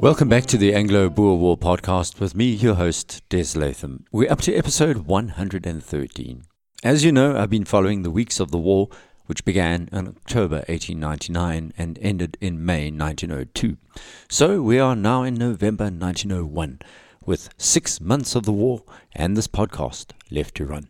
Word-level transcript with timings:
Welcome 0.00 0.30
back 0.30 0.46
to 0.46 0.56
the 0.56 0.74
Anglo 0.74 1.10
Boer 1.10 1.36
War 1.36 1.58
podcast 1.58 2.20
with 2.20 2.34
me, 2.34 2.46
your 2.46 2.76
host, 2.76 3.22
Des 3.28 3.54
Latham. 3.54 4.06
We're 4.10 4.32
up 4.32 4.40
to 4.40 4.54
episode 4.54 5.06
113. 5.06 6.42
As 6.82 7.04
you 7.04 7.12
know, 7.12 7.36
I've 7.36 7.50
been 7.50 7.66
following 7.66 8.02
the 8.02 8.10
weeks 8.10 8.40
of 8.40 8.50
the 8.50 8.56
war, 8.56 8.88
which 9.26 9.44
began 9.44 9.90
in 9.92 10.08
October 10.08 10.64
1899 10.68 11.74
and 11.76 11.98
ended 12.00 12.38
in 12.40 12.64
May 12.64 12.90
1902. 12.90 13.76
So 14.30 14.62
we 14.62 14.78
are 14.78 14.96
now 14.96 15.22
in 15.22 15.34
November 15.34 15.84
1901, 15.84 16.80
with 17.26 17.50
six 17.58 18.00
months 18.00 18.34
of 18.34 18.44
the 18.44 18.52
war 18.52 18.82
and 19.12 19.36
this 19.36 19.46
podcast 19.46 20.12
left 20.30 20.54
to 20.54 20.64
run. 20.64 20.88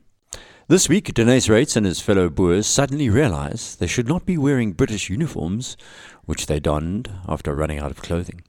This 0.68 0.88
week, 0.88 1.12
Deneys 1.12 1.48
Reitz 1.48 1.76
and 1.76 1.84
his 1.84 2.00
fellow 2.00 2.28
Boers 2.28 2.68
suddenly 2.68 3.10
realized 3.10 3.80
they 3.80 3.88
should 3.88 4.06
not 4.06 4.24
be 4.24 4.38
wearing 4.38 4.72
British 4.72 5.10
uniforms, 5.10 5.76
which 6.26 6.46
they 6.46 6.60
donned 6.60 7.10
after 7.26 7.54
running 7.54 7.80
out 7.80 7.90
of 7.90 8.02
clothing. 8.02 8.42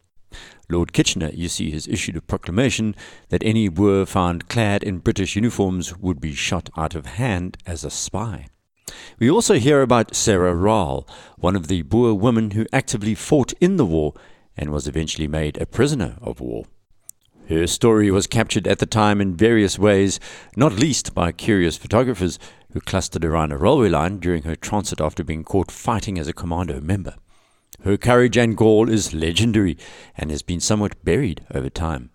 Lord 0.69 0.93
Kitchener, 0.93 1.31
you 1.33 1.49
see, 1.49 1.71
has 1.71 1.87
issued 1.87 2.15
a 2.15 2.21
proclamation 2.21 2.95
that 3.29 3.43
any 3.43 3.67
Boer 3.67 4.05
found 4.05 4.47
clad 4.47 4.83
in 4.83 4.99
British 4.99 5.35
uniforms 5.35 5.97
would 5.97 6.21
be 6.21 6.33
shot 6.33 6.69
out 6.77 6.93
of 6.93 7.07
hand 7.07 7.57
as 7.65 7.83
a 7.83 7.89
spy. 7.89 8.45
We 9.17 9.29
also 9.29 9.55
hear 9.55 9.81
about 9.81 10.15
Sarah 10.15 10.53
Raal, 10.53 11.07
one 11.37 11.55
of 11.55 11.67
the 11.67 11.81
Boer 11.81 12.13
women 12.13 12.51
who 12.51 12.67
actively 12.71 13.15
fought 13.15 13.53
in 13.59 13.77
the 13.77 13.85
war 13.85 14.13
and 14.55 14.69
was 14.69 14.87
eventually 14.87 15.27
made 15.27 15.59
a 15.59 15.65
prisoner 15.65 16.17
of 16.21 16.39
war. 16.39 16.65
Her 17.51 17.67
story 17.67 18.09
was 18.09 18.27
captured 18.27 18.65
at 18.65 18.79
the 18.79 18.85
time 18.85 19.19
in 19.19 19.35
various 19.35 19.77
ways, 19.77 20.21
not 20.55 20.71
least 20.71 21.13
by 21.13 21.33
curious 21.33 21.75
photographers 21.75 22.39
who 22.71 22.79
clustered 22.79 23.25
around 23.25 23.51
a 23.51 23.57
railway 23.57 23.89
line 23.89 24.19
during 24.19 24.43
her 24.43 24.55
transit 24.55 25.01
after 25.01 25.21
being 25.21 25.43
caught 25.43 25.69
fighting 25.69 26.17
as 26.17 26.29
a 26.29 26.33
commando 26.33 26.79
member. 26.79 27.15
Her 27.83 27.97
courage 27.97 28.37
and 28.37 28.55
gall 28.55 28.87
is 28.87 29.13
legendary 29.13 29.77
and 30.17 30.31
has 30.31 30.41
been 30.41 30.61
somewhat 30.61 31.03
buried 31.03 31.45
over 31.53 31.69
time. 31.69 32.11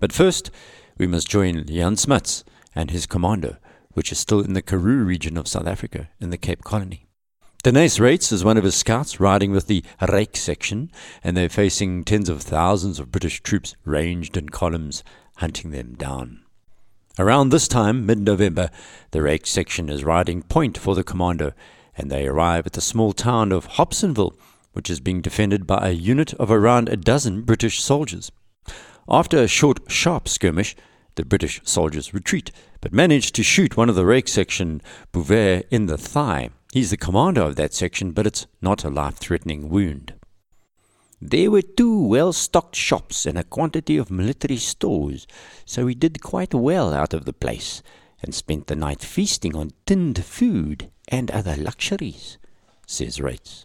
But 0.00 0.12
first, 0.12 0.50
we 0.98 1.06
must 1.06 1.30
join 1.30 1.64
Jan 1.64 1.96
Smuts 1.96 2.42
and 2.74 2.90
his 2.90 3.06
commando, 3.06 3.58
which 3.92 4.10
is 4.10 4.18
still 4.18 4.40
in 4.40 4.54
the 4.54 4.62
Karoo 4.62 5.04
region 5.04 5.36
of 5.36 5.46
South 5.46 5.68
Africa 5.68 6.08
in 6.18 6.30
the 6.30 6.36
Cape 6.36 6.64
Colony. 6.64 7.05
Deneys 7.66 7.98
Reitz 7.98 8.30
is 8.32 8.44
one 8.44 8.56
of 8.56 8.62
his 8.62 8.76
scouts 8.76 9.18
riding 9.18 9.50
with 9.50 9.66
the 9.66 9.82
Ryk 10.00 10.36
section, 10.36 10.88
and 11.24 11.36
they're 11.36 11.48
facing 11.48 12.04
tens 12.04 12.28
of 12.28 12.40
thousands 12.40 13.00
of 13.00 13.10
British 13.10 13.42
troops 13.42 13.74
ranged 13.84 14.36
in 14.36 14.50
columns, 14.50 15.02
hunting 15.38 15.72
them 15.72 15.96
down. 15.96 16.44
Around 17.18 17.48
this 17.48 17.66
time, 17.66 18.06
mid 18.06 18.20
November, 18.20 18.70
the 19.10 19.18
Ryk 19.18 19.48
section 19.48 19.90
is 19.90 20.04
riding 20.04 20.42
point 20.42 20.78
for 20.78 20.94
the 20.94 21.02
commando, 21.02 21.54
and 21.96 22.08
they 22.08 22.28
arrive 22.28 22.68
at 22.68 22.74
the 22.74 22.80
small 22.80 23.12
town 23.12 23.50
of 23.50 23.66
Hobsonville, 23.70 24.38
which 24.72 24.88
is 24.88 25.00
being 25.00 25.20
defended 25.20 25.66
by 25.66 25.88
a 25.88 25.90
unit 25.90 26.34
of 26.34 26.52
around 26.52 26.88
a 26.88 26.96
dozen 26.96 27.42
British 27.42 27.82
soldiers. 27.82 28.30
After 29.08 29.38
a 29.38 29.48
short, 29.48 29.90
sharp 29.90 30.28
skirmish, 30.28 30.76
the 31.16 31.24
British 31.24 31.60
soldiers 31.64 32.14
retreat, 32.14 32.52
but 32.80 32.92
manage 32.92 33.32
to 33.32 33.42
shoot 33.42 33.76
one 33.76 33.88
of 33.88 33.96
the 33.96 34.04
Ryk 34.04 34.28
section, 34.28 34.80
Bouvert, 35.12 35.64
in 35.72 35.86
the 35.86 35.98
thigh. 35.98 36.50
He's 36.76 36.90
the 36.90 36.98
commander 36.98 37.40
of 37.40 37.56
that 37.56 37.72
section, 37.72 38.12
but 38.12 38.26
it's 38.26 38.46
not 38.60 38.84
a 38.84 38.90
life 38.90 39.16
threatening 39.16 39.70
wound. 39.70 40.12
There 41.22 41.50
were 41.50 41.62
two 41.62 42.06
well 42.06 42.34
stocked 42.34 42.76
shops 42.76 43.24
and 43.24 43.38
a 43.38 43.44
quantity 43.44 43.96
of 43.96 44.10
military 44.10 44.58
stores, 44.58 45.26
so 45.64 45.86
we 45.86 45.94
did 45.94 46.20
quite 46.20 46.52
well 46.52 46.92
out 46.92 47.14
of 47.14 47.24
the 47.24 47.32
place 47.32 47.82
and 48.22 48.34
spent 48.34 48.66
the 48.66 48.76
night 48.76 49.00
feasting 49.00 49.56
on 49.56 49.70
tinned 49.86 50.22
food 50.22 50.90
and 51.08 51.30
other 51.30 51.56
luxuries, 51.56 52.36
says 52.86 53.20
Reitz. 53.20 53.64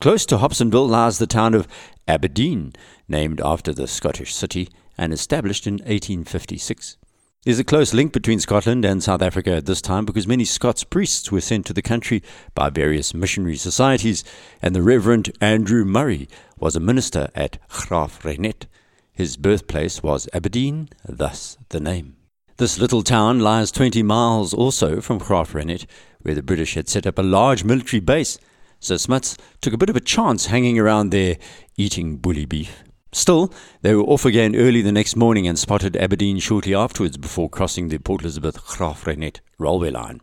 Close 0.00 0.26
to 0.26 0.38
Hobsonville 0.38 0.88
lies 0.88 1.18
the 1.18 1.28
town 1.28 1.54
of 1.54 1.68
Aberdeen, 2.08 2.72
named 3.06 3.40
after 3.40 3.72
the 3.72 3.86
Scottish 3.86 4.34
city 4.34 4.68
and 4.96 5.12
established 5.12 5.68
in 5.68 5.74
1856. 5.74 6.96
There's 7.44 7.58
a 7.58 7.64
close 7.64 7.94
link 7.94 8.12
between 8.12 8.40
Scotland 8.40 8.84
and 8.84 9.02
South 9.02 9.22
Africa 9.22 9.52
at 9.52 9.66
this 9.66 9.80
time 9.80 10.04
because 10.04 10.26
many 10.26 10.44
Scots 10.44 10.84
priests 10.84 11.30
were 11.30 11.40
sent 11.40 11.66
to 11.66 11.72
the 11.72 11.82
country 11.82 12.22
by 12.54 12.68
various 12.68 13.14
missionary 13.14 13.56
societies, 13.56 14.24
and 14.60 14.74
the 14.74 14.82
Reverend 14.82 15.30
Andrew 15.40 15.84
Murray 15.84 16.28
was 16.58 16.74
a 16.74 16.80
minister 16.80 17.28
at 17.34 17.58
Graaff-Reinet. 17.68 18.66
His 19.12 19.36
birthplace 19.36 20.02
was 20.02 20.28
Aberdeen, 20.32 20.88
thus 21.08 21.56
the 21.68 21.80
name. 21.80 22.16
This 22.56 22.78
little 22.78 23.02
town 23.02 23.38
lies 23.38 23.70
20 23.70 24.02
miles 24.02 24.52
or 24.52 24.72
so 24.72 25.00
from 25.00 25.20
Graaff-Reinet, 25.20 25.86
where 26.22 26.34
the 26.34 26.42
British 26.42 26.74
had 26.74 26.88
set 26.88 27.06
up 27.06 27.18
a 27.18 27.22
large 27.22 27.62
military 27.62 28.00
base 28.00 28.38
so 28.80 28.96
Smuts 28.96 29.36
took 29.60 29.72
a 29.72 29.78
bit 29.78 29.90
of 29.90 29.96
a 29.96 30.00
chance 30.00 30.46
hanging 30.46 30.78
around 30.78 31.10
there 31.10 31.36
eating 31.76 32.16
bully 32.16 32.46
beef. 32.46 32.84
Still, 33.12 33.52
they 33.82 33.94
were 33.94 34.02
off 34.02 34.24
again 34.24 34.54
early 34.54 34.82
the 34.82 34.92
next 34.92 35.16
morning 35.16 35.48
and 35.48 35.58
spotted 35.58 35.96
Aberdeen 35.96 36.38
shortly 36.38 36.74
afterwards 36.74 37.16
before 37.16 37.48
crossing 37.48 37.88
the 37.88 37.98
Port 37.98 38.22
Elizabeth 38.22 38.56
Graaff-Reinet 38.64 39.40
railway 39.58 39.90
line. 39.90 40.20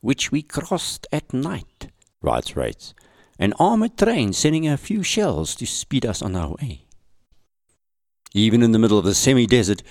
Which 0.00 0.32
we 0.32 0.42
crossed 0.42 1.06
at 1.12 1.32
night, 1.34 1.88
writes 2.22 2.52
Reitz. 2.52 2.94
An 3.38 3.52
armoured 3.58 3.96
train 3.98 4.32
sending 4.32 4.66
a 4.66 4.76
few 4.76 5.02
shells 5.02 5.54
to 5.56 5.66
speed 5.66 6.06
us 6.06 6.22
on 6.22 6.34
our 6.34 6.56
way. 6.60 6.86
Even 8.34 8.62
in 8.62 8.72
the 8.72 8.78
middle 8.78 8.98
of 8.98 9.04
the 9.04 9.14
semi 9.14 9.46
desert, 9.46 9.82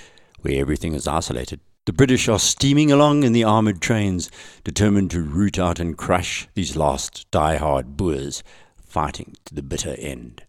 where 0.41 0.59
everything 0.59 0.93
is 0.93 1.07
isolated, 1.07 1.59
the 1.85 1.93
British 1.93 2.27
are 2.27 2.39
steaming 2.39 2.91
along 2.91 3.23
in 3.23 3.31
the 3.31 3.43
armoured 3.43 3.81
trains, 3.81 4.29
determined 4.63 5.11
to 5.11 5.21
root 5.21 5.57
out 5.57 5.79
and 5.79 5.97
crush 5.97 6.47
these 6.53 6.75
last 6.75 7.29
die-hard 7.31 7.95
Boers, 7.95 8.43
fighting 8.75 9.35
to 9.45 9.55
the 9.55 9.63
bitter 9.63 9.95
end. 9.97 10.43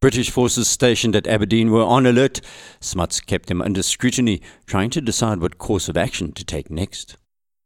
British 0.00 0.30
forces 0.30 0.66
stationed 0.66 1.14
at 1.14 1.26
Aberdeen 1.26 1.70
were 1.70 1.84
on 1.84 2.06
alert. 2.06 2.40
Smuts 2.80 3.20
kept 3.20 3.48
them 3.48 3.60
under 3.60 3.82
scrutiny, 3.82 4.40
trying 4.64 4.88
to 4.90 5.02
decide 5.02 5.40
what 5.40 5.58
course 5.58 5.90
of 5.90 5.96
action 5.98 6.32
to 6.32 6.44
take 6.44 6.70
next. 6.70 7.18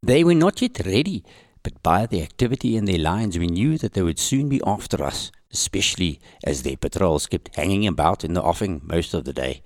They 0.03 0.25
were 0.25 0.35
not 0.35 0.61
yet 0.61 0.85
ready, 0.85 1.25
but 1.63 1.81
by 1.85 2.07
the 2.07 2.23
activity 2.23 2.77
in 2.77 2.87
their 2.87 2.99
lines 2.99 3.39
we 3.39 3.47
knew 3.47 3.79
that 3.79 3.93
they 3.93 4.03
would 4.03 4.19
soon 4.19 4.49
be 4.49 4.61
after 4.67 5.05
us, 5.05 5.31
especially 5.53 6.21
as 6.43 6.65
their 6.65 6.77
patrols 6.77 7.29
kept 7.29 7.55
hanging 7.55 7.87
about 7.87 8.25
in 8.25 8.35
the 8.35 8.43
offing 8.43 8.81
most 8.83 9.15
of 9.15 9.25
the 9.25 9.33
day. 9.33 9.63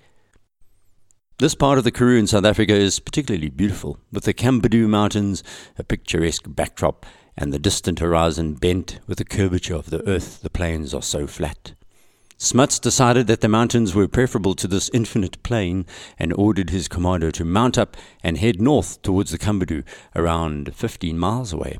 This 1.39 1.55
part 1.55 1.79
of 1.79 1.85
the 1.85 1.91
Karoo 1.91 2.19
in 2.19 2.27
South 2.27 2.45
Africa 2.45 2.73
is 2.73 2.99
particularly 2.99 3.49
beautiful, 3.49 3.97
with 4.11 4.25
the 4.25 4.33
Camdeboo 4.33 4.87
Mountains, 4.87 5.43
a 5.79 5.83
picturesque 5.83 6.45
backdrop, 6.47 7.03
and 7.35 7.51
the 7.51 7.57
distant 7.57 7.97
horizon 7.97 8.53
bent 8.53 8.99
with 9.07 9.17
the 9.17 9.25
curvature 9.25 9.75
of 9.75 9.89
the 9.89 10.07
earth. 10.07 10.41
The 10.41 10.49
plains 10.51 10.93
are 10.93 11.01
so 11.01 11.25
flat. 11.25 11.73
Smuts 12.41 12.79
decided 12.79 13.27
that 13.27 13.41
the 13.41 13.49
mountains 13.49 13.93
were 13.93 14.07
preferable 14.07 14.55
to 14.55 14.65
this 14.65 14.89
infinite 14.93 15.43
plain 15.43 15.85
and 16.17 16.31
ordered 16.31 16.69
his 16.69 16.87
commando 16.87 17.31
to 17.31 17.43
mount 17.43 17.77
up 17.77 17.97
and 18.23 18.37
head 18.37 18.61
north 18.61 19.01
towards 19.01 19.31
the 19.31 19.37
Camdeboo, 19.37 19.83
around 20.15 20.73
15 20.73 21.19
miles 21.19 21.51
away. 21.51 21.79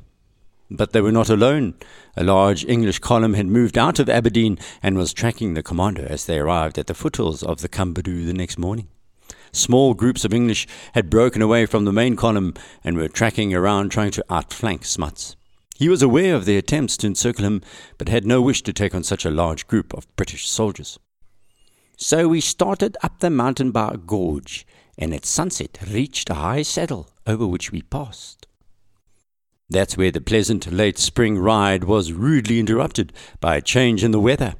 But 0.70 0.92
they 0.92 1.00
were 1.00 1.14
not 1.14 1.30
alone. 1.30 1.75
A 2.18 2.25
large 2.25 2.66
English 2.66 3.00
column 3.00 3.36
had 3.36 3.47
moved 3.47 3.78
out 3.78 4.00
of 4.00 4.09
Aberdeen 4.09 4.59
and 4.84 4.97
was 4.97 5.14
tracking 5.14 5.53
the 5.53 5.64
commando 5.64 6.03
as 6.03 6.25
they 6.25 6.40
arrived 6.40 6.78
at 6.78 6.88
the 6.88 6.94
foothills 6.94 7.41
of 7.41 7.62
the 7.62 7.70
Camdeboo 7.70 8.26
the 8.26 8.34
next 8.34 8.58
morning. 8.58 8.90
Small 9.53 9.94
groups 9.94 10.26
of 10.26 10.34
English 10.34 10.68
had 10.94 11.09
broken 11.09 11.41
away 11.41 11.68
from 11.68 11.86
the 11.86 11.94
main 11.94 12.18
column 12.18 12.53
and 12.84 12.97
were 12.97 13.08
tracking 13.08 13.53
around 13.53 13.91
trying 13.91 14.12
to 14.12 14.26
outflank 14.30 14.84
Smuts. 14.84 15.38
He 15.79 15.88
was 15.88 16.01
aware 16.01 16.35
of 16.35 16.44
their 16.44 16.57
attempts 16.57 16.97
to 16.97 17.07
encircle 17.07 17.45
him, 17.45 17.62
but 17.97 18.09
had 18.09 18.25
no 18.25 18.41
wish 18.41 18.62
to 18.63 18.73
take 18.73 18.94
on 18.94 19.06
such 19.06 19.23
a 19.23 19.31
large 19.31 19.66
group 19.66 19.94
of 19.94 20.13
British 20.17 20.45
soldiers. 20.45 21.00
So 21.95 22.28
we 22.28 22.41
started 22.41 22.97
up 23.01 23.19
the 23.19 23.29
mountain 23.29 23.72
by 23.72 23.91
a 23.94 23.97
gorge, 23.97 24.67
and 24.97 25.14
at 25.14 25.26
sunset 25.26 25.78
reached 25.90 26.29
a 26.29 26.34
high 26.34 26.64
saddle 26.64 27.08
over 27.26 27.47
which 27.47 27.72
we 27.72 27.81
passed. 27.81 28.46
That's 29.70 29.96
where 29.96 30.11
the 30.11 30.20
pleasant 30.20 30.70
late 30.70 30.99
spring 30.99 31.37
ride 31.37 31.85
was 31.85 32.11
rudely 32.11 32.59
interrupted 32.59 33.14
by 33.40 33.55
a 33.55 33.61
change 33.61 34.03
in 34.03 34.11
the 34.11 34.20
weather. 34.20 34.55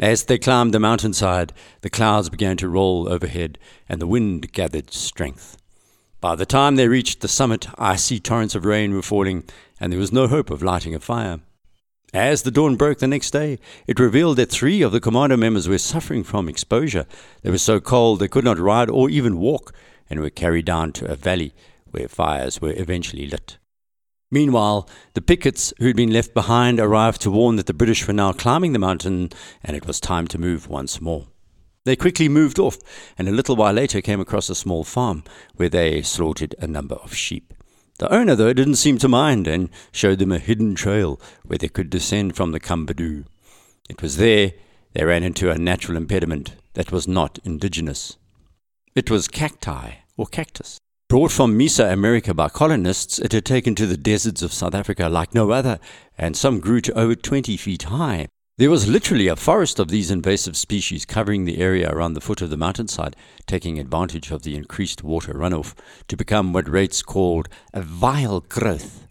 As 0.00 0.24
they 0.24 0.36
climbed 0.36 0.74
the 0.74 0.80
mountainside, 0.80 1.54
the 1.80 1.88
clouds 1.88 2.28
began 2.28 2.58
to 2.58 2.68
roll 2.68 3.08
overhead, 3.08 3.58
and 3.88 4.02
the 4.02 4.06
wind 4.06 4.52
gathered 4.52 4.92
strength. 4.92 5.56
By 6.22 6.36
the 6.36 6.46
time 6.46 6.76
they 6.76 6.86
reached 6.86 7.18
the 7.18 7.26
summit, 7.26 7.66
icy 7.76 8.20
torrents 8.20 8.54
of 8.54 8.64
rain 8.64 8.94
were 8.94 9.02
falling, 9.02 9.42
and 9.80 9.92
there 9.92 9.98
was 9.98 10.12
no 10.12 10.28
hope 10.28 10.50
of 10.50 10.62
lighting 10.62 10.94
a 10.94 11.00
fire. 11.00 11.40
As 12.14 12.42
the 12.42 12.52
dawn 12.52 12.76
broke 12.76 13.00
the 13.00 13.08
next 13.08 13.32
day, 13.32 13.58
it 13.88 13.98
revealed 13.98 14.36
that 14.36 14.48
three 14.48 14.82
of 14.82 14.92
the 14.92 15.00
commando 15.00 15.36
members 15.36 15.68
were 15.68 15.78
suffering 15.78 16.22
from 16.22 16.48
exposure. 16.48 17.06
They 17.42 17.50
were 17.50 17.58
so 17.58 17.80
cold 17.80 18.20
they 18.20 18.28
could 18.28 18.44
not 18.44 18.60
ride 18.60 18.88
or 18.88 19.10
even 19.10 19.40
walk, 19.40 19.74
and 20.08 20.20
were 20.20 20.30
carried 20.30 20.64
down 20.64 20.92
to 20.92 21.10
a 21.10 21.16
valley 21.16 21.54
where 21.90 22.06
fires 22.06 22.60
were 22.60 22.72
eventually 22.76 23.26
lit. 23.26 23.58
Meanwhile, 24.30 24.88
the 25.14 25.22
pickets 25.22 25.74
who 25.80 25.88
had 25.88 25.96
been 25.96 26.12
left 26.12 26.34
behind 26.34 26.78
arrived 26.78 27.20
to 27.22 27.32
warn 27.32 27.56
that 27.56 27.66
the 27.66 27.74
British 27.74 28.06
were 28.06 28.14
now 28.14 28.30
climbing 28.30 28.74
the 28.74 28.78
mountain 28.78 29.30
and 29.64 29.76
it 29.76 29.88
was 29.88 29.98
time 29.98 30.28
to 30.28 30.38
move 30.38 30.68
once 30.68 31.00
more. 31.00 31.26
They 31.84 31.96
quickly 31.96 32.28
moved 32.28 32.58
off, 32.58 32.78
and 33.18 33.28
a 33.28 33.32
little 33.32 33.56
while 33.56 33.72
later 33.72 34.00
came 34.00 34.20
across 34.20 34.48
a 34.48 34.54
small 34.54 34.84
farm 34.84 35.24
where 35.56 35.68
they 35.68 36.02
slaughtered 36.02 36.54
a 36.60 36.66
number 36.66 36.94
of 36.96 37.14
sheep. 37.14 37.52
The 37.98 38.12
owner, 38.12 38.34
though, 38.36 38.52
didn't 38.52 38.76
seem 38.76 38.98
to 38.98 39.08
mind 39.08 39.46
and 39.46 39.68
showed 39.90 40.18
them 40.18 40.32
a 40.32 40.38
hidden 40.38 40.74
trail 40.74 41.20
where 41.44 41.58
they 41.58 41.68
could 41.68 41.90
descend 41.90 42.36
from 42.36 42.52
the 42.52 42.60
Camdeboo. 42.60 43.24
It 43.88 44.00
was 44.00 44.16
there 44.16 44.52
they 44.92 45.04
ran 45.04 45.22
into 45.22 45.50
a 45.50 45.58
natural 45.58 45.96
impediment 45.96 46.54
that 46.74 46.92
was 46.92 47.08
not 47.08 47.38
indigenous. 47.44 48.16
It 48.94 49.10
was 49.10 49.28
cacti, 49.28 49.92
or 50.16 50.26
cactus. 50.26 50.78
Brought 51.08 51.32
from 51.32 51.56
Mesa 51.56 51.88
America 51.88 52.32
by 52.32 52.48
colonists, 52.48 53.18
it 53.18 53.32
had 53.32 53.44
taken 53.44 53.74
to 53.74 53.86
the 53.86 53.96
deserts 53.96 54.42
of 54.42 54.52
South 54.52 54.74
Africa 54.74 55.08
like 55.08 55.34
no 55.34 55.50
other, 55.50 55.78
and 56.16 56.36
some 56.36 56.60
grew 56.60 56.80
to 56.80 56.98
over 56.98 57.14
20 57.14 57.56
feet 57.56 57.84
high. 57.84 58.28
There 58.62 58.70
was 58.70 58.86
literally 58.86 59.26
a 59.26 59.34
forest 59.34 59.80
of 59.80 59.88
these 59.88 60.12
invasive 60.12 60.56
species 60.56 61.04
covering 61.04 61.46
the 61.46 61.58
area 61.58 61.90
around 61.90 62.14
the 62.14 62.20
foot 62.20 62.40
of 62.42 62.50
the 62.50 62.56
mountainside, 62.56 63.16
taking 63.44 63.76
advantage 63.76 64.30
of 64.30 64.44
the 64.44 64.54
increased 64.54 65.02
water 65.02 65.34
runoff 65.34 65.74
to 66.06 66.16
become 66.16 66.52
what 66.52 66.66
Reitz 66.66 67.04
called 67.04 67.48
a 67.74 67.82
vile 67.82 68.38
growth. 68.38 69.08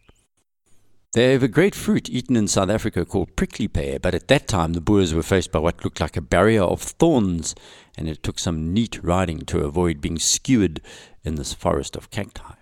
They 1.11 1.33
have 1.33 1.43
a 1.43 1.49
great 1.49 1.75
fruit 1.75 2.09
eaten 2.09 2.37
in 2.37 2.47
South 2.47 2.69
Africa 2.69 3.03
called 3.03 3.35
prickly 3.35 3.67
pear, 3.67 3.99
but 3.99 4.15
at 4.15 4.29
that 4.29 4.47
time 4.47 4.71
the 4.71 4.79
Boers 4.79 5.13
were 5.13 5.21
faced 5.21 5.51
by 5.51 5.59
what 5.59 5.83
looked 5.83 5.99
like 5.99 6.15
a 6.15 6.21
barrier 6.21 6.63
of 6.63 6.81
thorns, 6.81 7.53
and 7.97 8.07
it 8.07 8.23
took 8.23 8.39
some 8.39 8.71
neat 8.73 9.03
riding 9.03 9.39
to 9.39 9.65
avoid 9.65 9.99
being 9.99 10.17
skewered 10.17 10.79
in 11.25 11.35
this 11.35 11.53
forest 11.53 11.97
of 11.97 12.09
cacti. 12.09 12.53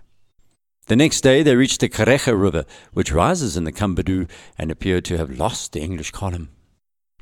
The 0.88 0.96
next 0.96 1.20
day 1.20 1.44
they 1.44 1.54
reached 1.54 1.82
the 1.82 1.88
Karecha 1.88 2.36
River, 2.36 2.64
which 2.92 3.12
rises 3.12 3.56
in 3.56 3.62
the 3.62 3.70
Camdeboo 3.70 4.28
and 4.58 4.72
appeared 4.72 5.04
to 5.04 5.18
have 5.18 5.38
lost 5.38 5.72
the 5.72 5.82
English 5.82 6.10
column. 6.10 6.48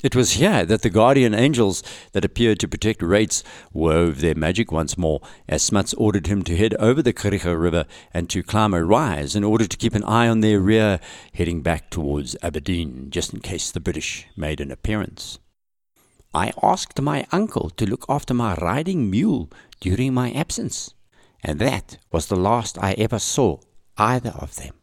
It 0.04 0.14
was 0.14 0.32
here 0.32 0.64
that 0.64 0.82
the 0.82 0.90
guardian 0.90 1.34
angels 1.34 1.82
that 2.12 2.24
appeared 2.24 2.60
to 2.60 2.68
protect 2.68 3.00
Reitz 3.00 3.42
wove 3.72 4.20
their 4.20 4.36
magic 4.36 4.70
once 4.70 4.96
more, 4.96 5.20
as 5.48 5.60
Smuts 5.60 5.92
ordered 5.94 6.28
him 6.28 6.44
to 6.44 6.56
head 6.56 6.74
over 6.74 7.02
the 7.02 7.12
Kariga 7.12 7.60
River 7.60 7.84
and 8.14 8.30
to 8.30 8.44
climb 8.44 8.74
a 8.74 8.84
rise 8.84 9.34
in 9.34 9.42
order 9.42 9.66
to 9.66 9.76
keep 9.76 9.96
an 9.96 10.04
eye 10.04 10.28
on 10.28 10.38
their 10.38 10.60
rear, 10.60 11.00
heading 11.34 11.62
back 11.62 11.90
towards 11.90 12.36
Aberdeen, 12.44 13.08
just 13.10 13.34
in 13.34 13.40
case 13.40 13.72
the 13.72 13.80
British 13.80 14.28
made 14.36 14.60
an 14.60 14.70
appearance. 14.70 15.40
I 16.32 16.52
asked 16.62 17.00
my 17.00 17.26
uncle 17.32 17.68
to 17.70 17.84
look 17.84 18.04
after 18.08 18.34
my 18.34 18.54
riding 18.54 19.10
mule 19.10 19.50
during 19.80 20.14
my 20.14 20.30
absence, 20.30 20.94
and 21.42 21.58
that 21.58 21.98
was 22.12 22.26
the 22.26 22.36
last 22.36 22.78
I 22.78 22.92
ever 22.92 23.18
saw 23.18 23.58
either 23.96 24.30
of 24.38 24.54
them. 24.54 24.74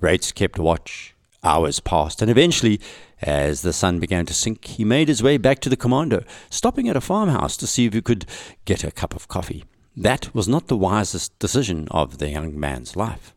Reitz 0.00 0.34
kept 0.34 0.58
watch. 0.58 1.14
Hours 1.44 1.78
passed, 1.78 2.20
and 2.20 2.28
eventually 2.28 2.80
as 3.22 3.62
the 3.62 3.72
sun 3.72 3.98
began 3.98 4.26
to 4.26 4.34
sink, 4.34 4.64
he 4.64 4.84
made 4.84 5.08
his 5.08 5.22
way 5.22 5.36
back 5.36 5.60
to 5.60 5.68
the 5.68 5.76
commando, 5.76 6.24
stopping 6.50 6.88
at 6.88 6.96
a 6.96 7.00
farmhouse 7.00 7.56
to 7.58 7.66
see 7.66 7.86
if 7.86 7.94
he 7.94 8.02
could 8.02 8.26
get 8.64 8.84
a 8.84 8.90
cup 8.90 9.14
of 9.14 9.28
coffee. 9.28 9.64
That 9.96 10.34
was 10.34 10.46
not 10.46 10.68
the 10.68 10.76
wisest 10.76 11.38
decision 11.38 11.88
of 11.90 12.18
the 12.18 12.28
young 12.28 12.58
man's 12.58 12.94
life. 12.94 13.34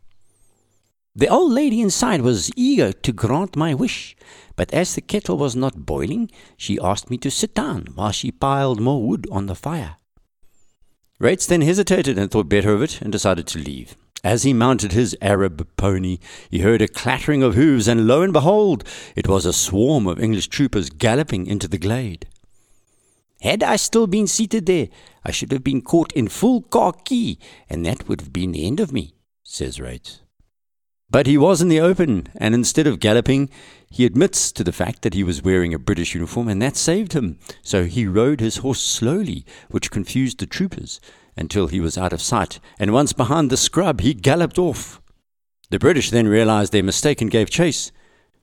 The 1.16 1.28
old 1.28 1.51
lady 1.51 1.81
inside 1.81 2.22
was 2.22 2.51
eager 2.56 2.94
to 2.94 3.12
grant 3.12 3.56
my 3.56 3.74
wish, 3.74 4.16
but 4.56 4.74
as 4.74 4.95
the 4.95 5.01
kettle 5.01 5.38
was 5.38 5.56
not 5.56 5.86
boiling, 5.86 6.31
she 6.56 6.80
asked 6.80 7.10
me 7.10 7.18
to 7.18 7.31
sit 7.31 7.54
down 7.54 7.88
while 7.95 8.12
she 8.12 8.31
piled 8.31 8.80
more 8.80 9.06
wood 9.06 9.27
on 9.31 9.48
the 9.48 9.56
fire. 9.56 9.98
Reitz 11.19 11.48
then 11.48 11.62
hesitated 11.62 12.18
and 12.18 12.31
thought 12.31 12.48
better 12.48 12.74
of 12.74 12.81
it 12.81 13.01
and 13.01 13.12
decided 13.12 13.45
to 13.48 13.60
leave. 13.60 13.95
As 14.23 14.44
he 14.44 14.53
mounted 14.53 14.91
his 14.91 15.18
Arab 15.21 15.68
pony, 15.77 16.19
he 16.50 16.59
heard 16.59 16.81
a 16.81 16.88
clattering 16.88 17.41
of 17.41 17.56
hoofs, 17.56 17.88
and 17.88 18.07
lo 18.07 18.21
and 18.21 18.31
behold, 18.31 18.83
it 19.15 19.27
was 19.27 19.45
a 19.45 19.53
swarm 19.53 20.06
of 20.06 20.21
English 20.21 20.47
troopers 20.47 20.89
galloping 20.91 21.47
into 21.47 21.68
the 21.68 21.79
glade. 21.79 22.27
Had 23.41 23.63
I 23.63 23.77
still 23.77 24.06
been 24.06 24.27
seated 24.27 24.68
there, 24.68 24.89
I 25.25 25.31
should 25.31 25.51
have 25.51 25.63
been 25.63 25.81
caught 25.81 26.12
in 26.13 26.27
full 26.27 26.62
khaki, 26.62 27.39
and 27.68 27.83
that 27.85 28.07
would 28.07 28.21
have 28.21 28.31
been 28.31 28.51
the 28.51 28.68
end 28.68 28.79
of 28.79 28.94
me, 28.94 29.15
says 29.44 29.79
Reitz. 29.79 30.19
But 31.12 31.28
he 31.28 31.38
was 31.38 31.62
in 31.62 31.68
the 31.68 31.81
open, 31.81 32.28
and 32.38 32.56
instead 32.56 32.88
of 32.88 33.02
galloping, 33.02 33.50
he 33.90 34.06
admits 34.06 34.50
to 34.54 34.63
the 34.63 34.72
fact 34.72 35.02
that 35.02 35.13
he 35.13 35.25
was 35.25 35.44
wearing 35.44 35.74
a 35.74 35.80
British 35.80 36.16
uniform, 36.16 36.48
and 36.48 36.62
that 36.62 36.78
saved 36.78 37.12
him. 37.12 37.38
So 37.62 37.84
he 37.84 38.08
rode 38.08 38.40
his 38.40 38.58
horse 38.58 38.80
slowly, 38.80 39.46
which 39.69 39.92
confused 39.92 40.40
the 40.40 40.46
troopers, 40.46 41.02
until 41.36 41.68
he 41.68 41.81
was 41.81 41.98
out 41.98 42.13
of 42.13 42.22
sight, 42.22 42.62
and 42.80 42.94
once 42.94 43.12
behind 43.12 43.50
the 43.50 43.58
scrub, 43.58 44.00
he 44.00 44.13
galloped 44.13 44.58
off. 44.58 45.02
The 45.69 45.80
British 45.80 46.12
then 46.12 46.30
realized 46.30 46.72
their 46.72 46.81
mistake 46.81 47.22
and 47.22 47.30
gave 47.30 47.50
chase. 47.50 47.92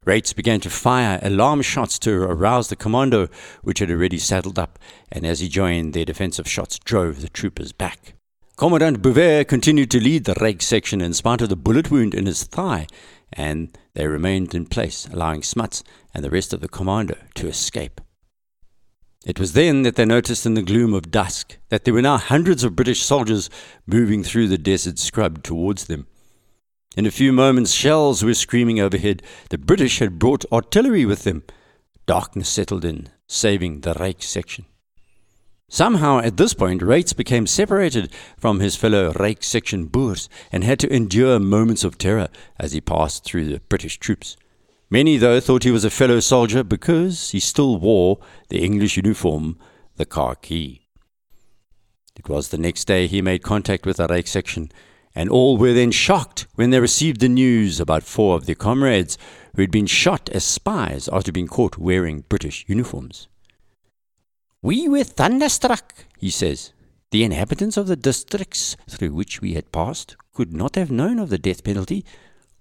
Reitz 0.04 0.34
began 0.34 0.60
to 0.60 0.70
fire 0.70 1.18
alarm 1.22 1.62
shots 1.62 1.98
to 2.00 2.12
arouse 2.22 2.68
the 2.68 2.76
commando, 2.76 3.28
which 3.62 3.78
had 3.78 3.90
already 3.90 4.18
saddled 4.18 4.58
up, 4.58 4.78
and 5.10 5.24
as 5.24 5.40
he 5.40 5.48
joined, 5.48 5.94
their 5.94 6.04
defensive 6.04 6.48
shots 6.48 6.78
drove 6.78 7.22
the 7.22 7.28
troopers 7.30 7.72
back. 7.72 8.17
Commandant 8.58 9.00
Bouvet 9.00 9.46
continued 9.46 9.88
to 9.92 10.00
lead 10.00 10.24
the 10.24 10.34
Ryk 10.34 10.62
section 10.62 11.00
in 11.00 11.14
spite 11.14 11.40
of 11.40 11.48
the 11.48 11.54
bullet 11.54 11.92
wound 11.92 12.12
in 12.12 12.26
his 12.26 12.42
thigh, 12.42 12.88
and 13.32 13.78
they 13.94 14.08
remained 14.08 14.52
in 14.52 14.66
place, 14.66 15.06
allowing 15.12 15.44
Smuts 15.44 15.84
and 16.12 16.24
the 16.24 16.30
rest 16.30 16.52
of 16.52 16.58
the 16.58 16.66
commando 16.66 17.16
to 17.36 17.46
escape. 17.46 18.00
It 19.24 19.38
was 19.38 19.52
then 19.52 19.82
that 19.84 19.94
they 19.94 20.04
noticed 20.04 20.44
in 20.44 20.54
the 20.54 20.62
gloom 20.62 20.92
of 20.92 21.12
dusk 21.12 21.56
that 21.68 21.84
there 21.84 21.94
were 21.94 22.02
now 22.02 22.16
hundreds 22.16 22.64
of 22.64 22.74
British 22.74 23.00
soldiers 23.00 23.48
moving 23.86 24.24
through 24.24 24.48
the 24.48 24.58
desert 24.58 24.98
scrub 24.98 25.44
towards 25.44 25.84
them. 25.84 26.08
In 26.96 27.06
a 27.06 27.12
few 27.12 27.32
moments, 27.32 27.70
shells 27.70 28.24
were 28.24 28.34
screaming 28.34 28.80
overhead. 28.80 29.22
The 29.50 29.58
British 29.58 30.00
had 30.00 30.18
brought 30.18 30.44
artillery 30.50 31.04
with 31.04 31.22
them. 31.22 31.44
Darkness 32.06 32.48
settled 32.48 32.84
in, 32.84 33.08
saving 33.28 33.82
the 33.82 33.94
Ryk 33.94 34.20
section. 34.20 34.64
Somehow, 35.70 36.20
at 36.20 36.38
this 36.38 36.54
point, 36.54 36.80
Reitz 36.80 37.14
became 37.14 37.46
separated 37.46 38.10
from 38.38 38.60
his 38.60 38.74
fellow 38.74 39.12
Ryk 39.12 39.44
section 39.44 39.84
Boers 39.84 40.30
and 40.50 40.64
had 40.64 40.78
to 40.80 40.92
endure 40.92 41.38
moments 41.38 41.84
of 41.84 41.98
terror 41.98 42.28
as 42.58 42.72
he 42.72 42.80
passed 42.80 43.24
through 43.24 43.44
the 43.44 43.60
British 43.68 43.98
troops. 43.98 44.38
Many, 44.88 45.18
though, 45.18 45.40
thought 45.40 45.64
he 45.64 45.70
was 45.70 45.84
a 45.84 45.90
fellow 45.90 46.20
soldier 46.20 46.64
because 46.64 47.32
he 47.32 47.40
still 47.40 47.76
wore 47.76 48.18
the 48.48 48.64
English 48.64 48.96
uniform, 48.96 49.58
the 49.96 50.06
khaki. 50.06 50.88
It 52.16 52.30
was 52.30 52.48
the 52.48 52.56
next 52.56 52.86
day 52.86 53.06
he 53.06 53.20
made 53.20 53.42
contact 53.42 53.84
with 53.84 53.98
the 53.98 54.08
Ryk 54.08 54.26
section, 54.26 54.72
and 55.14 55.28
all 55.28 55.58
were 55.58 55.74
then 55.74 55.90
shocked 55.90 56.46
when 56.54 56.70
they 56.70 56.80
received 56.80 57.20
the 57.20 57.28
news 57.28 57.78
about 57.78 58.04
four 58.04 58.36
of 58.36 58.46
their 58.46 58.54
comrades 58.54 59.18
who 59.54 59.62
had 59.62 59.70
been 59.70 59.86
shot 59.86 60.30
as 60.30 60.44
spies 60.44 61.10
after 61.12 61.30
being 61.30 61.46
caught 61.46 61.76
wearing 61.76 62.24
British 62.30 62.64
uniforms. 62.66 63.28
We 64.60 64.88
were 64.88 65.04
thunderstruck, 65.04 65.94
he 66.18 66.30
says. 66.30 66.72
The 67.10 67.22
inhabitants 67.22 67.76
of 67.76 67.86
the 67.86 67.96
districts 67.96 68.76
through 68.90 69.14
which 69.14 69.40
we 69.40 69.54
had 69.54 69.70
passed 69.70 70.16
could 70.34 70.52
not 70.52 70.74
have 70.74 70.90
known 70.90 71.20
of 71.20 71.28
the 71.28 71.38
death 71.38 71.62
penalty, 71.62 72.04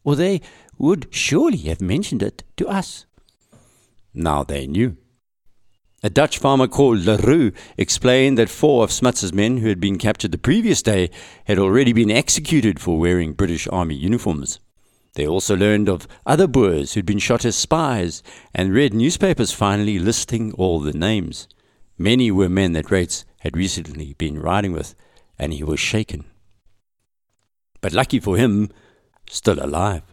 or 0.04 0.16
they 0.16 0.42
would 0.78 1.08
surely 1.10 1.58
have 1.70 1.82
mentioned 1.82 2.22
it 2.22 2.44
to 2.58 2.68
us. 2.68 3.06
Now 4.14 4.44
they 4.44 4.68
knew. 4.68 4.96
A 6.04 6.12
Dutch 6.12 6.38
farmer 6.38 6.68
called 6.68 7.00
Leroux 7.00 7.52
explained 7.78 8.38
that 8.38 8.50
four 8.50 8.84
of 8.84 8.92
Smuts's 8.92 9.34
men 9.34 9.58
who 9.58 9.68
had 9.68 9.80
been 9.80 9.98
captured 9.98 10.32
the 10.32 10.38
previous 10.38 10.84
day 10.84 11.10
had 11.46 11.58
already 11.58 11.94
been 11.94 12.12
executed 12.12 12.80
for 12.80 13.00
wearing 13.00 13.34
British 13.34 13.68
Army 13.70 13.96
uniforms. 13.96 14.60
They 15.16 15.26
also 15.26 15.56
learned 15.56 15.90
of 15.90 16.08
other 16.28 16.46
Boers 16.46 16.94
who'd 16.94 17.08
been 17.08 17.18
shot 17.18 17.44
as 17.44 17.56
spies 17.56 18.22
and 18.54 18.72
read 18.72 18.94
newspapers 18.94 19.52
finally 19.52 19.98
listing 19.98 20.54
all 20.54 20.80
the 20.80 20.94
names. 20.94 21.48
Many 21.98 22.30
were 22.30 22.50
men 22.50 22.74
that 22.74 22.92
Reitz 22.92 23.26
had 23.40 23.58
recently 23.58 24.14
been 24.14 24.40
riding 24.40 24.72
with, 24.72 24.94
and 25.40 25.54
he 25.54 25.64
was 25.64 25.80
shaken. 25.80 26.26
But 27.82 27.94
lucky 27.94 28.20
for 28.20 28.38
him, 28.38 28.70
still 29.30 29.64
alive. 29.64 30.04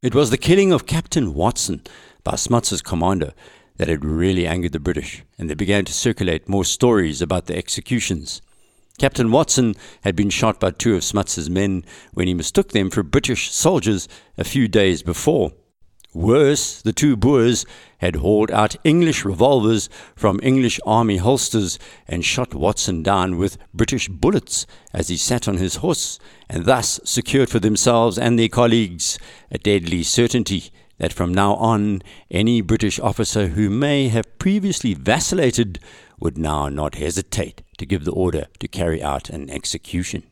It 0.00 0.14
was 0.14 0.30
the 0.30 0.38
killing 0.38 0.72
of 0.72 0.86
Captain 0.86 1.34
Watson 1.34 1.82
by 2.24 2.36
Smuts's 2.36 2.82
commander 2.82 3.34
that 3.76 3.88
had 3.88 4.04
really 4.04 4.46
angered 4.46 4.72
the 4.72 4.80
British, 4.80 5.22
and 5.38 5.48
they 5.48 5.54
began 5.54 5.84
to 5.84 5.92
circulate 5.92 6.48
more 6.48 6.64
stories 6.64 7.20
about 7.20 7.46
the 7.46 7.56
executions. 7.56 8.42
Captain 8.98 9.30
Watson 9.30 9.74
had 10.02 10.16
been 10.16 10.30
shot 10.30 10.60
by 10.60 10.70
two 10.70 10.94
of 10.94 11.04
Smuts's 11.04 11.50
men 11.50 11.84
when 12.12 12.28
he 12.28 12.34
mistook 12.34 12.70
them 12.70 12.90
for 12.90 13.02
British 13.02 13.50
soldiers 13.50 14.08
a 14.38 14.44
few 14.44 14.68
days 14.68 15.02
before. 15.02 15.52
Worse, 16.14 16.82
the 16.82 16.92
two 16.92 17.16
Boers 17.16 17.64
had 17.98 18.16
hauled 18.16 18.50
out 18.50 18.76
English 18.84 19.24
revolvers 19.24 19.88
from 20.14 20.40
English 20.42 20.78
army 20.84 21.16
holsters 21.16 21.78
and 22.06 22.22
shot 22.22 22.52
Watson 22.52 23.02
down 23.02 23.38
with 23.38 23.56
British 23.72 24.08
bullets 24.08 24.66
as 24.92 25.08
he 25.08 25.16
sat 25.16 25.48
on 25.48 25.56
his 25.56 25.76
horse, 25.76 26.18
and 26.50 26.66
thus 26.66 27.00
secured 27.04 27.48
for 27.48 27.60
themselves 27.60 28.18
and 28.18 28.38
their 28.38 28.48
colleagues 28.48 29.18
a 29.50 29.56
deadly 29.56 30.02
certainty 30.02 30.70
that 30.98 31.14
from 31.14 31.32
now 31.32 31.54
on 31.54 32.02
any 32.30 32.60
British 32.60 33.00
officer 33.00 33.48
who 33.48 33.70
may 33.70 34.08
have 34.08 34.38
previously 34.38 34.92
vacillated 34.92 35.78
would 36.20 36.36
now 36.36 36.68
not 36.68 36.96
hesitate 36.96 37.62
to 37.78 37.86
give 37.86 38.04
the 38.04 38.12
order 38.12 38.46
to 38.60 38.68
carry 38.68 39.02
out 39.02 39.30
an 39.30 39.48
execution. 39.48 40.24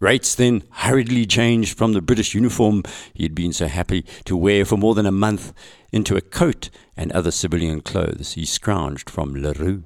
Reitz 0.00 0.36
then 0.36 0.62
hurriedly 0.70 1.24
changed 1.24 1.76
from 1.76 1.94
the 1.94 2.02
British 2.02 2.34
uniform 2.34 2.82
he 3.14 3.22
had 3.22 3.34
been 3.34 3.52
so 3.52 3.66
happy 3.66 4.04
to 4.26 4.36
wear 4.36 4.64
for 4.64 4.76
more 4.76 4.94
than 4.94 5.06
a 5.06 5.12
month 5.12 5.54
into 5.90 6.16
a 6.16 6.20
coat 6.20 6.68
and 6.96 7.10
other 7.12 7.30
civilian 7.30 7.80
clothes 7.80 8.32
he 8.32 8.42
scrounged 8.42 9.08
from 9.08 9.34
Leroux. 9.34 9.84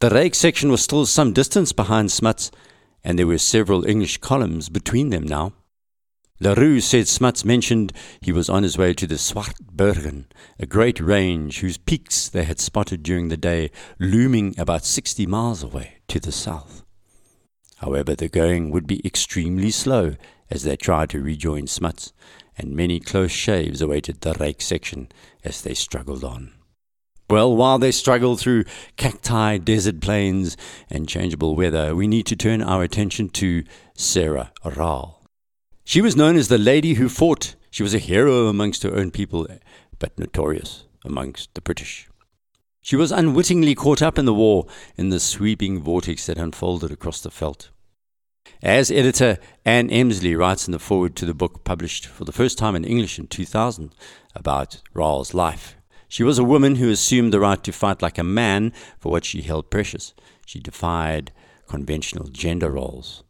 The 0.00 0.08
Ryk 0.08 0.34
section 0.34 0.70
was 0.70 0.82
still 0.82 1.04
some 1.04 1.32
distance 1.32 1.72
behind 1.72 2.10
Smuts, 2.10 2.50
and 3.04 3.18
there 3.18 3.26
were 3.26 3.38
several 3.38 3.86
English 3.86 4.18
columns 4.18 4.68
between 4.68 5.10
them 5.10 5.24
now. 5.24 5.52
Leroux 6.40 6.80
said 6.80 7.08
Smuts 7.08 7.44
mentioned 7.44 7.92
he 8.20 8.32
was 8.32 8.50
on 8.50 8.62
his 8.62 8.76
way 8.76 8.92
to 8.94 9.06
the 9.06 9.14
Swartbergen, 9.14 10.26
a 10.58 10.66
great 10.66 11.00
range 11.00 11.60
whose 11.60 11.78
peaks 11.78 12.28
they 12.28 12.44
had 12.44 12.60
spotted 12.60 13.02
during 13.02 13.28
the 13.28 13.38
day, 13.38 13.70
looming 13.98 14.54
about 14.58 14.84
sixty 14.84 15.26
miles 15.26 15.62
away 15.62 15.98
to 16.08 16.20
the 16.20 16.32
south. 16.32 16.85
However, 17.76 18.14
the 18.14 18.28
going 18.28 18.70
would 18.70 18.86
be 18.86 19.04
extremely 19.06 19.70
slow 19.70 20.16
as 20.50 20.62
they 20.62 20.76
tried 20.76 21.10
to 21.10 21.22
rejoin 21.22 21.66
Smuts, 21.66 22.12
and 22.56 22.74
many 22.74 23.00
close 23.00 23.32
shaves 23.32 23.82
awaited 23.82 24.20
the 24.20 24.34
Ryk 24.34 24.62
section 24.62 25.08
as 25.44 25.60
they 25.60 25.74
struggled 25.74 26.24
on. 26.24 26.52
Well, 27.28 27.54
while 27.56 27.78
they 27.78 27.90
struggle 27.90 28.36
through 28.36 28.64
cacti, 28.96 29.58
desert 29.58 30.00
plains, 30.00 30.56
and 30.88 31.08
changeable 31.08 31.56
weather, 31.56 31.94
we 31.94 32.06
need 32.06 32.26
to 32.26 32.36
turn 32.36 32.62
our 32.62 32.84
attention 32.84 33.28
to 33.30 33.64
Sarah 33.94 34.52
Raal. 34.64 35.24
She 35.84 36.00
was 36.00 36.16
known 36.16 36.36
as 36.36 36.48
the 36.48 36.58
lady 36.58 36.94
who 36.94 37.08
fought. 37.08 37.56
She 37.70 37.82
was 37.82 37.94
a 37.94 37.98
hero 37.98 38.46
amongst 38.46 38.84
her 38.84 38.94
own 38.94 39.10
people, 39.10 39.46
but 39.98 40.18
notorious 40.18 40.84
amongst 41.04 41.52
the 41.54 41.60
British. 41.60 42.08
She 42.86 42.94
was 42.94 43.10
unwittingly 43.10 43.74
caught 43.74 44.00
up 44.00 44.16
in 44.16 44.26
the 44.26 44.32
war 44.32 44.64
in 44.96 45.08
the 45.08 45.18
sweeping 45.18 45.82
vortex 45.82 46.26
that 46.26 46.38
unfolded 46.38 46.92
across 46.92 47.20
the 47.20 47.30
veldt. 47.30 47.70
As 48.62 48.92
editor, 48.92 49.38
Anne 49.64 49.90
Emslie 49.90 50.36
writes 50.36 50.68
in 50.68 50.72
the 50.72 50.78
foreword 50.78 51.16
to 51.16 51.26
the 51.26 51.34
book 51.34 51.64
published 51.64 52.06
for 52.06 52.24
the 52.24 52.30
first 52.30 52.58
time 52.58 52.76
in 52.76 52.84
English 52.84 53.18
in 53.18 53.26
2000 53.26 53.92
about 54.36 54.82
Raal's 54.94 55.34
life. 55.34 55.74
She 56.06 56.22
was 56.22 56.38
a 56.38 56.44
woman 56.44 56.76
who 56.76 56.88
assumed 56.88 57.32
the 57.32 57.40
right 57.40 57.60
to 57.64 57.72
fight 57.72 58.02
like 58.02 58.18
a 58.18 58.22
man 58.22 58.72
for 59.00 59.10
what 59.10 59.24
she 59.24 59.42
held 59.42 59.68
precious. 59.68 60.14
She 60.46 60.60
defied 60.60 61.32
conventional 61.66 62.28
gender 62.28 62.70
roles. 62.70 63.24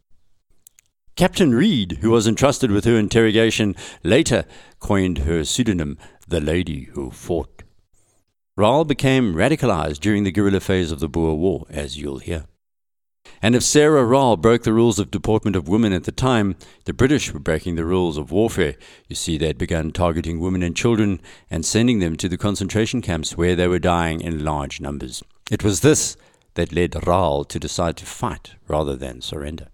Captain 1.15 1.55
Reed, 1.55 1.97
who 2.01 2.11
was 2.11 2.27
entrusted 2.27 2.69
with 2.69 2.85
her 2.85 2.99
interrogation, 2.99 3.75
later 4.03 4.45
coined 4.79 5.17
her 5.17 5.43
pseudonym, 5.43 5.97
the 6.27 6.41
Lady 6.41 6.89
Who 6.91 7.09
Fought. 7.09 7.56
Raal 8.57 8.85
became 8.85 9.35
radicalized 9.35 9.99
during 9.99 10.23
the 10.23 10.31
guerrilla 10.31 10.59
phase 10.59 10.91
of 10.91 10.99
the 10.99 11.07
Boer 11.07 11.35
War, 11.35 11.67
as 11.69 11.95
you'll 11.95 12.17
hear. 12.17 12.45
And 13.39 13.55
if 13.55 13.61
Sarah 13.61 14.03
Raal 14.03 14.35
broke 14.35 14.63
the 14.63 14.73
rules 14.73 14.97
of 14.97 15.11
deportment 15.11 15.55
of 15.55 15.67
women 15.67 15.93
at 15.93 16.05
the 16.05 16.11
time, 16.11 16.55
the 16.85 16.93
British 16.93 17.31
were 17.31 17.39
breaking 17.39 17.75
the 17.75 17.85
rules 17.85 18.17
of 18.17 18.31
warfare. 18.31 18.73
You 19.07 19.15
see, 19.15 19.37
they'd 19.37 19.59
begun 19.59 19.91
targeting 19.91 20.39
women 20.39 20.63
and 20.63 20.75
children 20.75 21.21
and 21.51 21.63
sending 21.63 21.99
them 21.99 22.15
to 22.15 22.27
the 22.27 22.35
concentration 22.35 22.99
camps 23.03 23.37
where 23.37 23.55
they 23.55 23.67
were 23.67 23.77
dying 23.77 24.21
in 24.21 24.43
large 24.43 24.81
numbers. 24.81 25.21
It 25.51 25.63
was 25.63 25.81
this 25.81 26.17
that 26.55 26.73
led 26.73 27.05
Raal 27.05 27.43
to 27.43 27.59
decide 27.59 27.95
to 27.97 28.07
fight 28.07 28.55
rather 28.67 28.95
than 28.95 29.21
surrender. 29.21 29.67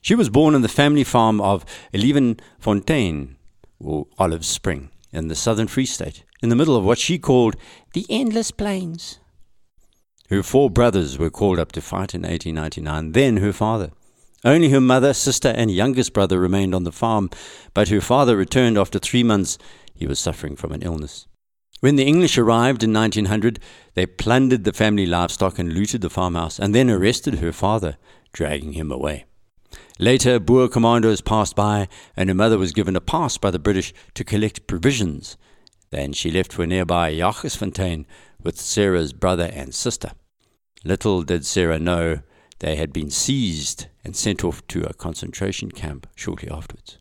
She 0.00 0.14
was 0.14 0.30
born 0.30 0.54
on 0.54 0.62
the 0.62 0.68
family 0.68 1.04
farm 1.04 1.42
of 1.42 1.66
Eleven 1.92 2.40
Fontaine, 2.58 3.36
or 3.78 4.06
Olive 4.18 4.46
Spring, 4.46 4.88
in 5.12 5.28
the 5.28 5.34
southern 5.34 5.68
Free 5.68 5.86
State 5.86 6.24
in 6.42 6.48
the 6.48 6.56
middle 6.56 6.76
of 6.76 6.84
what 6.84 6.98
she 6.98 7.18
called 7.18 7.56
the 7.94 8.04
endless 8.10 8.50
plains. 8.50 9.18
Her 10.28 10.42
four 10.42 10.70
brothers 10.70 11.18
were 11.18 11.30
called 11.30 11.58
up 11.58 11.72
to 11.72 11.80
fight 11.80 12.14
in 12.14 12.22
1899, 12.22 13.12
then 13.12 13.36
her 13.38 13.52
father. 13.52 13.90
Only 14.44 14.70
her 14.70 14.80
mother, 14.80 15.12
sister, 15.12 15.48
and 15.48 15.70
youngest 15.70 16.12
brother 16.12 16.40
remained 16.40 16.74
on 16.74 16.84
the 16.84 16.90
farm, 16.90 17.30
but 17.74 17.88
her 17.90 18.00
father 18.00 18.36
returned 18.36 18.76
after 18.76 18.98
three 18.98 19.22
months. 19.22 19.56
He 19.94 20.06
was 20.06 20.18
suffering 20.18 20.56
from 20.56 20.72
an 20.72 20.82
illness. 20.82 21.28
When 21.80 21.96
the 21.96 22.06
English 22.06 22.38
arrived 22.38 22.82
in 22.82 22.92
1900, 22.92 23.60
they 23.94 24.06
plundered 24.06 24.64
the 24.64 24.72
family 24.72 25.06
livestock 25.06 25.58
and 25.58 25.72
looted 25.72 26.00
the 26.00 26.10
farmhouse, 26.10 26.58
and 26.58 26.74
then 26.74 26.90
arrested 26.90 27.36
her 27.36 27.52
father, 27.52 27.98
dragging 28.32 28.72
him 28.72 28.90
away. 28.90 29.26
Later, 30.02 30.40
Boer 30.40 30.68
commandos 30.68 31.20
passed 31.20 31.54
by, 31.54 31.88
and 32.16 32.28
her 32.28 32.34
mother 32.34 32.58
was 32.58 32.72
given 32.72 32.96
a 32.96 33.00
pass 33.00 33.38
by 33.38 33.50
the 33.50 33.58
British 33.58 33.94
to 34.14 34.24
collect 34.24 34.66
provisions 34.66 35.36
then 35.92 36.12
she 36.14 36.30
left 36.30 36.52
for 36.52 36.66
nearby 36.66 37.12
Jagersfontein 37.12 38.06
with 38.42 38.58
Sarah's 38.58 39.12
brother 39.12 39.50
and 39.52 39.74
sister. 39.74 40.12
Little 40.84 41.22
did 41.22 41.44
Sarah 41.44 41.78
know 41.78 42.22
they 42.60 42.76
had 42.76 42.92
been 42.92 43.10
seized 43.10 43.86
and 44.02 44.16
sent 44.16 44.42
off 44.42 44.66
to 44.68 44.84
a 44.84 44.94
concentration 44.94 45.70
camp 45.70 46.08
shortly 46.16 46.48
afterwards. 46.50 46.96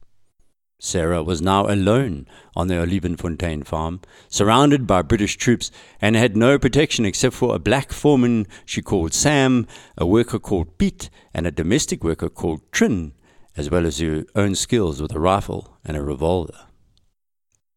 Sarah 0.84 1.22
was 1.22 1.44
now 1.44 1.68
alone 1.68 2.26
on 2.56 2.66
the 2.66 2.74
Olivenfontein 2.74 3.64
farm, 3.64 4.02
surrounded 4.30 4.88
by 4.88 5.04
British 5.04 5.38
troops, 5.38 5.70
and 6.02 6.16
had 6.16 6.36
no 6.36 6.58
protection 6.58 7.06
except 7.06 7.36
for 7.36 7.54
a 7.54 7.60
black 7.60 7.92
foreman 7.92 8.48
she 8.66 8.82
called 8.82 9.14
Sam, 9.14 9.68
a 9.96 10.08
worker 10.08 10.40
called 10.40 10.80
Pete, 10.80 11.12
and 11.36 11.46
a 11.46 11.52
domestic 11.52 12.04
worker 12.04 12.30
called 12.30 12.62
Trin, 12.72 13.14
as 13.56 13.70
well 13.70 13.86
as 13.86 14.00
her 14.00 14.26
own 14.34 14.56
skills 14.56 15.00
with 15.00 15.14
a 15.14 15.20
rifle 15.20 15.78
and 15.86 15.96
a 15.96 16.02
revolver. 16.02 16.66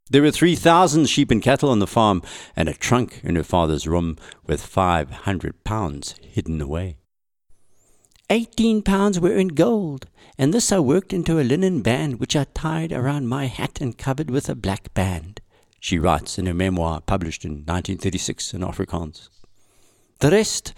There 0.09 0.23
were 0.23 0.31
3,000 0.31 1.05
sheep 1.05 1.31
and 1.31 1.43
cattle 1.43 1.69
on 1.69 1.81
the 1.81 1.87
farm, 1.87 2.23
and 2.57 2.71
a 2.71 2.75
trunk 2.75 3.21
in 3.23 3.37
her 3.37 3.45
father's 3.45 3.87
room 3.87 4.17
with 4.47 4.65
500 4.65 5.63
pounds 5.63 6.15
hidden 6.23 6.59
away. 6.63 6.97
Eighteen 8.31 8.81
pounds 8.81 9.21
were 9.21 9.35
in 9.35 9.49
gold, 9.49 10.07
and 10.39 10.55
this 10.55 10.73
I 10.73 10.79
worked 10.79 11.13
into 11.13 11.39
a 11.39 11.45
linen 11.45 11.83
band 11.83 12.19
which 12.19 12.35
I 12.35 12.47
tied 12.55 12.91
around 12.91 13.29
my 13.29 13.47
hat 13.47 13.83
and 13.83 13.99
covered 13.99 14.31
with 14.31 14.49
a 14.49 14.55
black 14.55 14.95
band, 14.95 15.43
she 15.79 15.99
writes 15.99 16.39
in 16.39 16.47
her 16.47 16.55
memoir 16.55 17.03
published 17.03 17.45
in 17.45 17.67
1936 17.67 18.55
in 18.55 18.63
Afrikaans. 18.63 19.29
The 20.21 20.31
rest, 20.31 20.73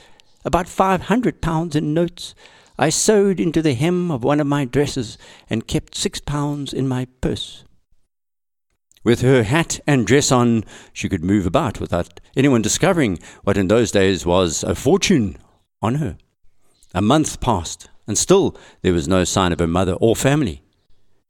about 0.44 0.68
500 0.68 1.40
pounds 1.40 1.76
in 1.76 1.94
notes, 1.94 2.34
I 2.76 2.88
sewed 2.88 3.38
into 3.38 3.62
the 3.62 3.74
hem 3.74 4.10
of 4.10 4.24
one 4.24 4.40
of 4.40 4.48
my 4.48 4.64
dresses 4.64 5.16
and 5.48 5.68
kept 5.68 5.94
six 5.94 6.20
pounds 6.20 6.72
in 6.72 6.88
my 6.88 7.06
purse. 7.20 7.62
With 9.04 9.20
her 9.20 9.44
hat 9.44 9.78
and 9.86 10.04
dress 10.04 10.32
on, 10.32 10.64
she 10.92 11.08
could 11.08 11.22
move 11.22 11.46
about 11.46 11.78
without 11.78 12.18
anyone 12.36 12.60
discovering 12.60 13.20
what 13.44 13.56
in 13.56 13.68
those 13.68 13.92
days 13.92 14.26
was 14.26 14.64
a 14.64 14.74
fortune 14.74 15.36
on 15.80 15.94
her. 15.94 16.18
A 16.96 17.02
month 17.02 17.40
passed, 17.42 17.90
and 18.06 18.16
still 18.16 18.56
there 18.80 18.94
was 18.94 19.06
no 19.06 19.22
sign 19.24 19.52
of 19.52 19.58
her 19.58 19.66
mother 19.66 19.92
or 19.92 20.16
family. 20.16 20.62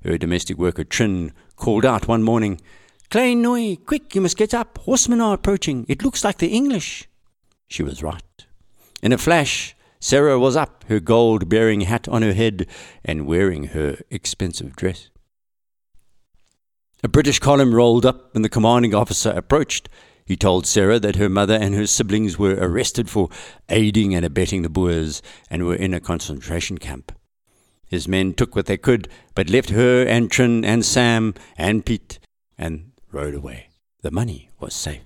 Her 0.05 0.17
domestic 0.17 0.59
worker 0.59 0.85
Trin 0.85 1.33
called 1.57 1.85
out 1.85 2.07
one 2.07 2.23
morning, 2.23 2.61
Klein 3.11 3.43
Noy, 3.43 3.77
quick, 3.85 4.15
you 4.15 4.21
must 4.21 4.37
get 4.37 4.55
up. 4.55 4.79
Horsemen 4.79 5.21
are 5.21 5.35
approaching. 5.35 5.85
It 5.89 6.05
looks 6.05 6.23
like 6.23 6.39
the 6.39 6.53
English. 6.53 7.09
She 7.67 7.83
was 7.83 8.01
right. 8.01 8.47
In 9.03 9.13
a 9.13 9.19
flash, 9.19 9.75
Sarah 9.99 10.39
was 10.39 10.55
up, 10.55 10.85
her 10.87 11.01
gold 11.01 11.49
bearing 11.49 11.81
hat 11.81 12.07
on 12.07 12.23
her 12.23 12.33
head, 12.33 12.69
and 13.05 13.27
wearing 13.27 13.65
her 13.65 13.99
expensive 14.09 14.77
dress. 14.77 15.11
A 17.03 17.09
British 17.09 17.41
column 17.41 17.75
rolled 17.75 18.07
up 18.07 18.37
and 18.37 18.45
the 18.45 18.49
commanding 18.49 18.95
officer 18.95 19.31
approached. 19.31 19.89
He 20.27 20.37
told 20.37 20.67
Sarah 20.67 20.99
that 20.99 21.17
her 21.17 21.29
mother 21.29 21.55
and 21.55 21.73
her 21.77 21.87
siblings 21.87 22.37
were 22.37 22.57
arrested 22.61 23.09
for 23.09 23.31
aiding 23.69 24.13
and 24.13 24.25
abetting 24.25 24.63
the 24.63 24.69
Boers 24.69 25.23
and 25.49 25.65
were 25.65 25.77
in 25.77 25.95
a 25.95 26.01
concentration 26.01 26.79
camp. 26.79 27.13
His 27.87 28.09
men 28.09 28.35
took 28.35 28.57
what 28.57 28.67
they 28.67 28.77
could, 28.77 29.09
but 29.37 29.49
left 29.49 29.71
her 29.71 30.05
and 30.05 30.29
Trin 30.29 30.65
and 30.65 30.85
Sam 30.85 31.35
and 31.57 31.87
Pete 31.87 32.19
and 32.59 32.91
rode 33.13 33.37
away. 33.37 33.69
The 34.03 34.11
money 34.11 34.51
was 34.59 34.75
safe. 34.75 35.03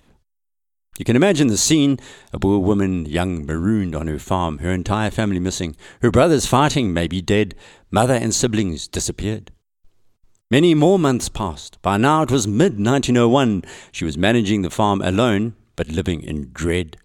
You 0.99 1.05
can 1.05 1.17
imagine 1.17 1.49
the 1.49 1.59
scene 1.59 1.99
a 2.33 2.39
Boer 2.39 2.61
woman, 2.61 3.05
young, 3.05 3.45
marooned 3.45 3.95
on 3.95 4.07
her 4.07 4.19
farm, 4.19 4.59
her 4.59 4.71
entire 4.71 5.11
family 5.11 5.39
missing, 5.39 5.77
her 6.01 6.11
brothers 6.11 6.47
fighting, 6.47 6.95
maybe 6.95 7.21
dead, 7.21 7.55
mother 7.91 8.15
and 8.15 8.35
siblings 8.35 8.89
disappeared. 8.89 9.53
Many 10.51 10.75
more 10.75 10.99
months 10.99 11.29
passed. 11.29 11.81
By 11.81 11.97
now 11.97 12.23
it 12.23 12.31
was 12.33 12.49
mid 12.49 12.73
1901. 12.73 13.63
She 13.93 14.05
was 14.05 14.19
managing 14.19 14.63
the 14.63 14.71
farm 14.71 15.01
alone, 15.01 15.55
but 15.77 15.89
living 15.89 16.23
in 16.23 16.51
dread. 16.53 16.97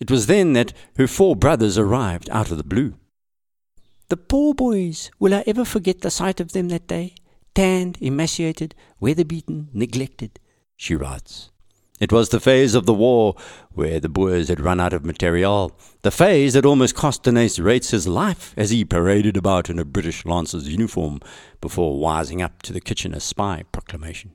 It 0.00 0.08
was 0.08 0.26
then 0.26 0.52
that 0.52 0.72
her 0.96 1.08
four 1.08 1.34
brothers 1.34 1.76
arrived 1.76 2.30
out 2.30 2.52
of 2.52 2.56
the 2.56 2.62
blue. 2.62 2.94
The 4.08 4.16
poor 4.16 4.54
boys, 4.54 5.10
will 5.18 5.34
I 5.34 5.42
ever 5.48 5.64
forget 5.64 6.02
the 6.02 6.12
sight 6.12 6.38
of 6.38 6.52
them 6.52 6.68
that 6.68 6.86
day? 6.86 7.14
Tanned, 7.56 7.98
emaciated, 8.00 8.74
weather 9.00 9.24
beaten, 9.24 9.68
neglected, 9.72 10.38
she 10.76 10.94
writes. 10.94 11.50
It 12.00 12.10
was 12.10 12.30
the 12.30 12.40
phase 12.40 12.74
of 12.74 12.86
the 12.86 12.94
war 12.94 13.36
where 13.70 14.00
the 14.00 14.08
Boers 14.08 14.48
had 14.48 14.60
run 14.60 14.80
out 14.80 14.92
of 14.92 15.04
material, 15.04 15.78
the 16.02 16.10
phase 16.10 16.54
that 16.54 16.66
almost 16.66 16.96
cost 16.96 17.22
Deneys 17.22 17.58
Reitz 17.58 17.90
his 17.90 18.08
life 18.08 18.52
as 18.56 18.70
he 18.70 18.84
paraded 18.84 19.36
about 19.36 19.70
in 19.70 19.78
a 19.78 19.84
British 19.84 20.26
Lancer's 20.26 20.68
uniform 20.68 21.20
before 21.60 22.00
wising 22.00 22.42
up 22.42 22.62
to 22.62 22.72
the 22.72 22.80
Kitchener 22.80 23.20
spy 23.20 23.62
proclamation. 23.70 24.34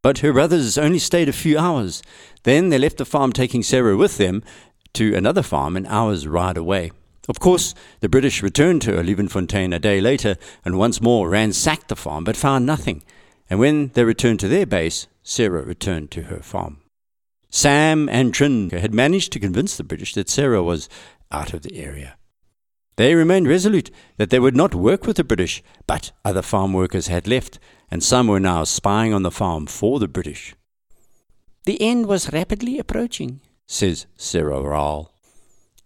But 0.00 0.18
her 0.18 0.32
brothers 0.32 0.78
only 0.78 1.00
stayed 1.00 1.28
a 1.28 1.32
few 1.32 1.58
hours. 1.58 2.02
Then 2.44 2.68
they 2.68 2.78
left 2.78 2.98
the 2.98 3.04
farm, 3.04 3.32
taking 3.32 3.64
Sarah 3.64 3.96
with 3.96 4.16
them 4.16 4.42
to 4.94 5.14
another 5.14 5.42
farm 5.42 5.76
an 5.76 5.86
hour's 5.86 6.26
ride 6.26 6.56
away. 6.56 6.92
Of 7.28 7.40
course, 7.40 7.74
the 7.98 8.08
British 8.08 8.42
returned 8.42 8.82
to 8.82 8.92
Olivenfontein 8.92 9.74
a 9.74 9.78
day 9.78 10.00
later 10.00 10.36
and 10.64 10.78
once 10.78 11.00
more 11.00 11.28
ransacked 11.28 11.88
the 11.88 11.96
farm 11.96 12.24
but 12.24 12.36
found 12.36 12.64
nothing. 12.64 13.02
And 13.48 13.58
when 13.58 13.88
they 13.88 14.04
returned 14.04 14.40
to 14.40 14.48
their 14.48 14.66
base, 14.66 15.06
Sarah 15.30 15.62
returned 15.62 16.10
to 16.10 16.22
her 16.22 16.40
farm. 16.40 16.78
Sam 17.50 18.08
and 18.08 18.34
Trin 18.34 18.68
had 18.70 18.92
managed 18.92 19.32
to 19.32 19.38
convince 19.38 19.76
the 19.76 19.84
British 19.84 20.14
that 20.14 20.28
Sarah 20.28 20.60
was 20.60 20.88
out 21.30 21.54
of 21.54 21.62
the 21.62 21.78
area. 21.78 22.16
They 22.96 23.14
remained 23.14 23.46
resolute 23.46 23.92
that 24.16 24.30
they 24.30 24.40
would 24.40 24.56
not 24.56 24.74
work 24.74 25.06
with 25.06 25.18
the 25.18 25.22
British, 25.22 25.62
but 25.86 26.10
other 26.24 26.42
farm 26.42 26.72
workers 26.72 27.06
had 27.06 27.28
left, 27.28 27.60
and 27.92 28.02
some 28.02 28.26
were 28.26 28.40
now 28.40 28.64
spying 28.64 29.14
on 29.14 29.22
the 29.22 29.30
farm 29.30 29.66
for 29.66 30.00
the 30.00 30.08
British. 30.08 30.56
The 31.64 31.80
end 31.80 32.06
was 32.06 32.32
rapidly 32.32 32.80
approaching, 32.80 33.40
says 33.68 34.06
Sarah 34.16 34.60
Raal. 34.60 35.14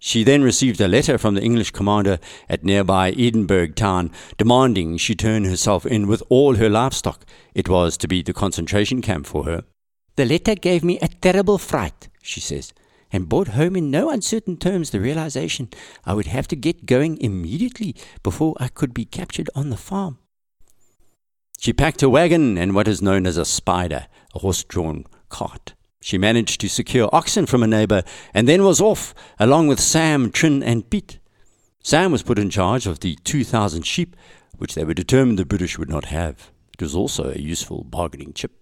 She 0.06 0.22
then 0.22 0.42
received 0.42 0.82
a 0.82 0.86
letter 0.86 1.16
from 1.16 1.34
the 1.34 1.42
English 1.42 1.70
commander 1.70 2.18
at 2.46 2.62
nearby 2.62 3.12
Edenburg 3.12 3.74
town 3.74 4.10
demanding 4.36 4.98
she 4.98 5.14
turn 5.14 5.46
herself 5.46 5.86
in 5.86 6.06
with 6.06 6.22
all 6.28 6.56
her 6.56 6.68
livestock. 6.68 7.24
It 7.54 7.70
was 7.70 7.96
to 7.96 8.06
be 8.06 8.20
the 8.20 8.34
concentration 8.34 9.00
camp 9.00 9.24
for 9.24 9.44
her. 9.44 9.64
The 10.16 10.26
letter 10.26 10.56
gave 10.56 10.84
me 10.84 10.98
a 11.00 11.08
terrible 11.08 11.56
fright, 11.56 12.10
she 12.20 12.40
says, 12.40 12.74
and 13.10 13.30
brought 13.30 13.56
home 13.56 13.76
in 13.76 13.90
no 13.90 14.10
uncertain 14.10 14.58
terms 14.58 14.90
the 14.90 15.00
realization 15.00 15.70
I 16.04 16.12
would 16.12 16.26
have 16.26 16.48
to 16.48 16.54
get 16.54 16.84
going 16.84 17.16
immediately 17.16 17.96
before 18.22 18.56
I 18.60 18.68
could 18.68 18.92
be 18.92 19.06
captured 19.06 19.48
on 19.54 19.70
the 19.70 19.78
farm. 19.78 20.18
She 21.58 21.72
packed 21.72 22.02
a 22.02 22.10
wagon 22.10 22.58
and 22.58 22.74
what 22.74 22.88
is 22.88 23.00
known 23.00 23.26
as 23.26 23.38
a 23.38 23.46
spider, 23.46 24.08
a 24.34 24.40
horse 24.40 24.64
drawn 24.64 25.06
cart. 25.30 25.72
She 26.04 26.18
managed 26.18 26.60
to 26.60 26.68
secure 26.68 27.08
oxen 27.14 27.46
from 27.46 27.62
a 27.62 27.66
neighbor 27.66 28.02
and 28.34 28.46
then 28.46 28.62
was 28.62 28.78
off, 28.78 29.14
along 29.40 29.68
with 29.68 29.80
Sam, 29.80 30.30
Trin, 30.30 30.62
and 30.62 30.90
Pete. 30.90 31.18
Sam 31.82 32.12
was 32.12 32.22
put 32.22 32.38
in 32.38 32.50
charge 32.50 32.86
of 32.86 33.00
the 33.00 33.16
2,000 33.24 33.86
sheep, 33.86 34.14
which 34.58 34.74
they 34.74 34.84
were 34.84 34.92
determined 34.92 35.38
the 35.38 35.46
British 35.46 35.78
would 35.78 35.88
not 35.88 36.04
have. 36.04 36.50
It 36.74 36.82
was 36.82 36.94
also 36.94 37.30
a 37.30 37.38
useful 37.40 37.84
bargaining 37.84 38.34
chip. 38.34 38.52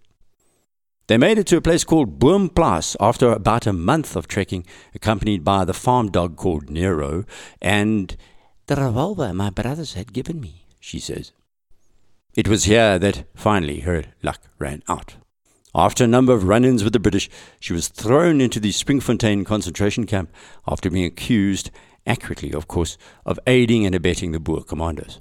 They 1.08 1.18
made 1.18 1.36
it 1.36 1.48
to 1.48 1.56
a 1.56 1.60
place 1.60 1.82
called 1.82 2.20
Boomplaas 2.20 2.94
after 3.00 3.32
about 3.32 3.66
a 3.66 3.72
month 3.72 4.14
of 4.14 4.28
trekking, 4.28 4.64
accompanied 4.94 5.42
by 5.42 5.64
the 5.64 5.74
farm 5.74 6.12
dog 6.12 6.36
called 6.36 6.70
Nero 6.70 7.24
and 7.60 8.16
the 8.68 8.76
revolver 8.76 9.34
my 9.34 9.50
brothers 9.50 9.94
had 9.94 10.12
given 10.12 10.40
me, 10.40 10.68
she 10.78 11.00
says. 11.00 11.32
It 12.36 12.46
was 12.46 12.64
here 12.64 13.00
that 13.00 13.24
finally 13.34 13.80
her 13.80 14.04
luck 14.22 14.42
ran 14.60 14.84
out. 14.88 15.16
After 15.74 16.04
a 16.04 16.08
number 16.08 16.34
of 16.34 16.44
run 16.44 16.64
ins 16.64 16.84
with 16.84 16.92
the 16.92 17.00
British, 17.00 17.30
she 17.58 17.72
was 17.72 17.88
thrown 17.88 18.40
into 18.40 18.60
the 18.60 18.72
Springfontein 18.72 19.46
concentration 19.46 20.04
camp 20.06 20.30
after 20.66 20.90
being 20.90 21.06
accused, 21.06 21.70
accurately 22.06 22.52
of 22.52 22.68
course, 22.68 22.98
of 23.24 23.40
aiding 23.46 23.86
and 23.86 23.94
abetting 23.94 24.32
the 24.32 24.40
Boer 24.40 24.64
commandos. 24.64 25.20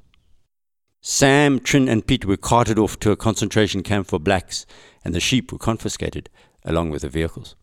Sam, 1.00 1.60
Trin, 1.60 1.88
and 1.88 2.05
Pete 2.05 2.25
were 2.25 2.38
carted 2.38 2.77
off 2.77 3.00
to 3.00 3.12
a 3.12 3.15
concentration 3.15 3.81
camp 3.81 4.08
for 4.08 4.20
blacks, 4.20 4.65
and 5.05 5.15
the 5.15 5.20
sheep 5.20 5.51
were 5.51 5.58
confiscated, 5.58 6.29
along 6.65 6.91
with 6.91 7.01
the 7.01 7.10
vehicles. 7.10 7.55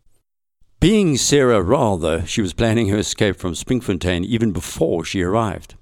Being 0.80 1.16
Sarah 1.16 1.60
Raal, 1.60 1.98
though, 1.98 2.24
she 2.24 2.40
was 2.40 2.52
planning 2.54 2.88
her 2.88 2.98
escape 2.98 3.36
from 3.36 3.52
Springfontein 3.52 4.24
even 4.24 4.52
before 4.52 5.04
she 5.04 5.22
arrived. 5.22 5.74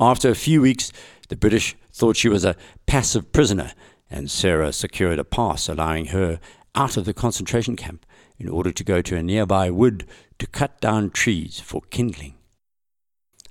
After 0.00 0.28
a 0.28 0.34
few 0.34 0.60
weeks, 0.60 0.92
the 1.28 1.36
British 1.36 1.76
thought 1.92 2.16
she 2.16 2.28
was 2.28 2.44
a 2.44 2.56
passive 2.86 3.30
prisoner 3.32 3.72
and 4.12 4.30
Sarah 4.30 4.72
secured 4.72 5.18
a 5.18 5.24
pass 5.24 5.68
allowing 5.68 6.06
her 6.06 6.38
out 6.74 6.96
of 6.96 7.06
the 7.06 7.14
concentration 7.14 7.76
camp 7.76 8.04
in 8.38 8.48
order 8.48 8.70
to 8.70 8.84
go 8.84 9.00
to 9.02 9.16
a 9.16 9.22
nearby 9.22 9.70
wood 9.70 10.06
to 10.38 10.46
cut 10.46 10.80
down 10.80 11.10
trees 11.10 11.60
for 11.60 11.80
kindling. 11.90 12.34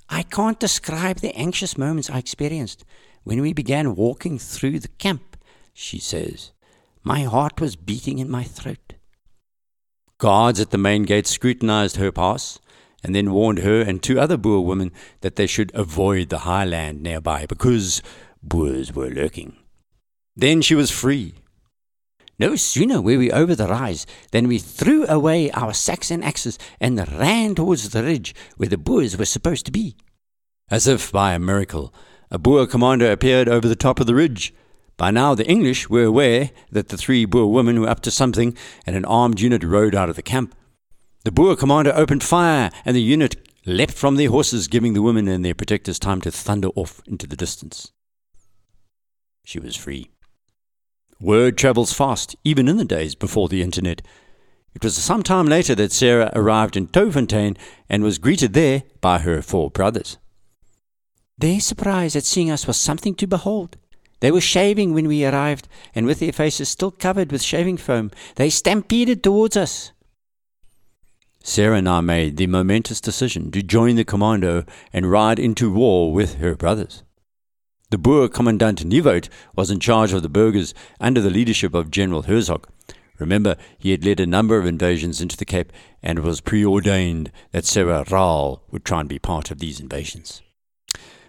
I 0.07 0.23
can't 0.23 0.59
describe 0.59 1.17
the 1.17 1.35
anxious 1.35 1.77
moments 1.77 2.09
I 2.09 2.19
experienced 2.19 2.85
when 3.23 3.41
we 3.41 3.53
began 3.53 3.95
walking 3.95 4.37
through 4.37 4.79
the 4.79 4.87
camp, 4.87 5.37
she 5.73 5.99
says. 5.99 6.51
My 7.03 7.23
heart 7.23 7.59
was 7.59 7.75
beating 7.75 8.19
in 8.19 8.29
my 8.29 8.43
throat. 8.43 8.93
Guards 10.19 10.59
at 10.59 10.69
the 10.69 10.77
main 10.77 11.03
gate 11.03 11.25
scrutinized 11.25 11.95
her 11.95 12.11
pass 12.11 12.59
and 13.03 13.15
then 13.15 13.31
warned 13.31 13.59
her 13.59 13.81
and 13.81 14.03
two 14.03 14.19
other 14.19 14.37
Boer 14.37 14.63
women 14.63 14.91
that 15.21 15.35
they 15.35 15.47
should 15.47 15.71
avoid 15.73 16.29
the 16.29 16.39
high 16.39 16.65
land 16.65 17.01
nearby 17.01 17.47
because 17.47 18.03
Boers 18.43 18.93
were 18.93 19.09
lurking. 19.09 19.55
Then 20.35 20.61
she 20.61 20.75
was 20.75 20.91
free. 20.91 21.35
No 22.39 22.55
sooner 22.55 23.01
were 23.01 23.19
we 23.19 23.31
over 23.31 23.53
the 23.53 23.67
rise 23.67 24.07
than 24.31 24.47
we 24.47 24.57
threw 24.57 25.05
away 25.07 25.51
our 25.51 25.73
sacks 25.73 26.09
and 26.09 26.23
axes 26.23 26.57
and 26.79 26.97
ran 26.97 27.53
towards 27.53 27.89
the 27.89 28.03
ridge 28.03 28.33
where 28.57 28.69
the 28.69 28.77
Boers 28.77 29.15
were 29.15 29.25
supposed 29.25 29.65
to 29.67 29.71
be. 29.71 29.95
As 30.69 30.87
if 30.87 31.11
by 31.11 31.33
a 31.33 31.39
miracle, 31.39 31.93
a 32.31 32.39
Boer 32.39 32.65
commander 32.65 33.11
appeared 33.11 33.49
over 33.49 33.67
the 33.67 33.75
top 33.75 33.99
of 33.99 34.07
the 34.07 34.15
ridge. 34.15 34.53
By 34.97 35.11
now, 35.11 35.35
the 35.35 35.47
English 35.47 35.89
were 35.89 36.05
aware 36.05 36.51
that 36.71 36.89
the 36.89 36.97
three 36.97 37.25
Boer 37.25 37.51
women 37.51 37.81
were 37.81 37.89
up 37.89 37.99
to 38.01 38.11
something, 38.11 38.57
and 38.87 38.95
an 38.95 39.05
armed 39.05 39.41
unit 39.41 39.63
rode 39.63 39.93
out 39.93 40.09
of 40.09 40.15
the 40.15 40.21
camp. 40.21 40.55
The 41.25 41.31
Boer 41.31 41.55
commander 41.55 41.91
opened 41.93 42.23
fire, 42.23 42.71
and 42.85 42.95
the 42.95 43.01
unit 43.01 43.35
leapt 43.65 43.93
from 43.93 44.15
their 44.15 44.29
horses, 44.29 44.67
giving 44.67 44.93
the 44.93 45.01
women 45.01 45.27
and 45.27 45.43
their 45.43 45.53
protectors 45.53 45.99
time 45.99 46.21
to 46.21 46.31
thunder 46.31 46.69
off 46.69 47.01
into 47.05 47.27
the 47.27 47.35
distance. 47.35 47.91
She 49.43 49.59
was 49.59 49.75
free. 49.75 50.09
Word 51.21 51.55
travels 51.55 51.93
fast, 51.93 52.35
even 52.43 52.67
in 52.67 52.77
the 52.77 52.85
days 52.85 53.13
before 53.13 53.47
the 53.47 53.61
internet. 53.61 54.01
It 54.73 54.83
was 54.83 54.97
some 54.97 55.21
time 55.21 55.45
later 55.45 55.75
that 55.75 55.91
Sarah 55.91 56.31
arrived 56.33 56.75
in 56.75 56.87
Touwfontein 56.87 57.57
and 57.87 58.03
was 58.03 58.17
greeted 58.17 58.53
there 58.53 58.83
by 59.01 59.19
her 59.19 59.43
four 59.43 59.69
brothers. 59.69 60.17
Their 61.37 61.59
surprise 61.59 62.15
at 62.15 62.23
seeing 62.23 62.49
us 62.49 62.65
was 62.65 62.77
something 62.77 63.13
to 63.15 63.27
behold. 63.27 63.77
They 64.19 64.31
were 64.31 64.41
shaving 64.41 64.93
when 64.93 65.07
we 65.07 65.23
arrived, 65.23 65.67
and 65.93 66.07
with 66.07 66.19
their 66.19 66.31
faces 66.31 66.69
still 66.69 66.91
covered 66.91 67.31
with 67.31 67.43
shaving 67.43 67.77
foam, 67.77 68.09
they 68.35 68.49
stampeded 68.49 69.23
towards 69.23 69.55
us. 69.55 69.91
Sarah 71.43 71.81
now 71.81 72.01
made 72.01 72.37
the 72.37 72.47
momentous 72.47 73.01
decision 73.01 73.51
to 73.51 73.61
join 73.61 73.95
the 73.95 74.05
commando 74.05 74.63
and 74.91 75.11
ride 75.11 75.39
into 75.39 75.71
war 75.71 76.11
with 76.13 76.35
her 76.35 76.55
brothers. 76.55 77.03
The 77.91 77.97
Boer 77.97 78.29
Commandant 78.29 78.85
Nieuwoud 78.85 79.27
was 79.53 79.69
in 79.69 79.81
charge 79.81 80.13
of 80.13 80.21
the 80.21 80.29
burghers 80.29 80.73
under 81.01 81.19
the 81.19 81.29
leadership 81.29 81.73
of 81.73 81.91
General 81.91 82.21
Herzog. 82.21 82.65
Remember, 83.19 83.57
he 83.77 83.91
had 83.91 84.05
led 84.05 84.21
a 84.21 84.25
number 84.25 84.57
of 84.57 84.65
invasions 84.65 85.19
into 85.19 85.35
the 85.35 85.43
Cape 85.43 85.73
and 86.01 86.17
it 86.17 86.23
was 86.23 86.39
preordained 86.39 87.33
that 87.51 87.65
Sarah 87.65 88.05
Raal 88.09 88.63
would 88.71 88.85
try 88.85 89.01
and 89.01 89.09
be 89.09 89.19
part 89.19 89.51
of 89.51 89.59
these 89.59 89.81
invasions. 89.81 90.41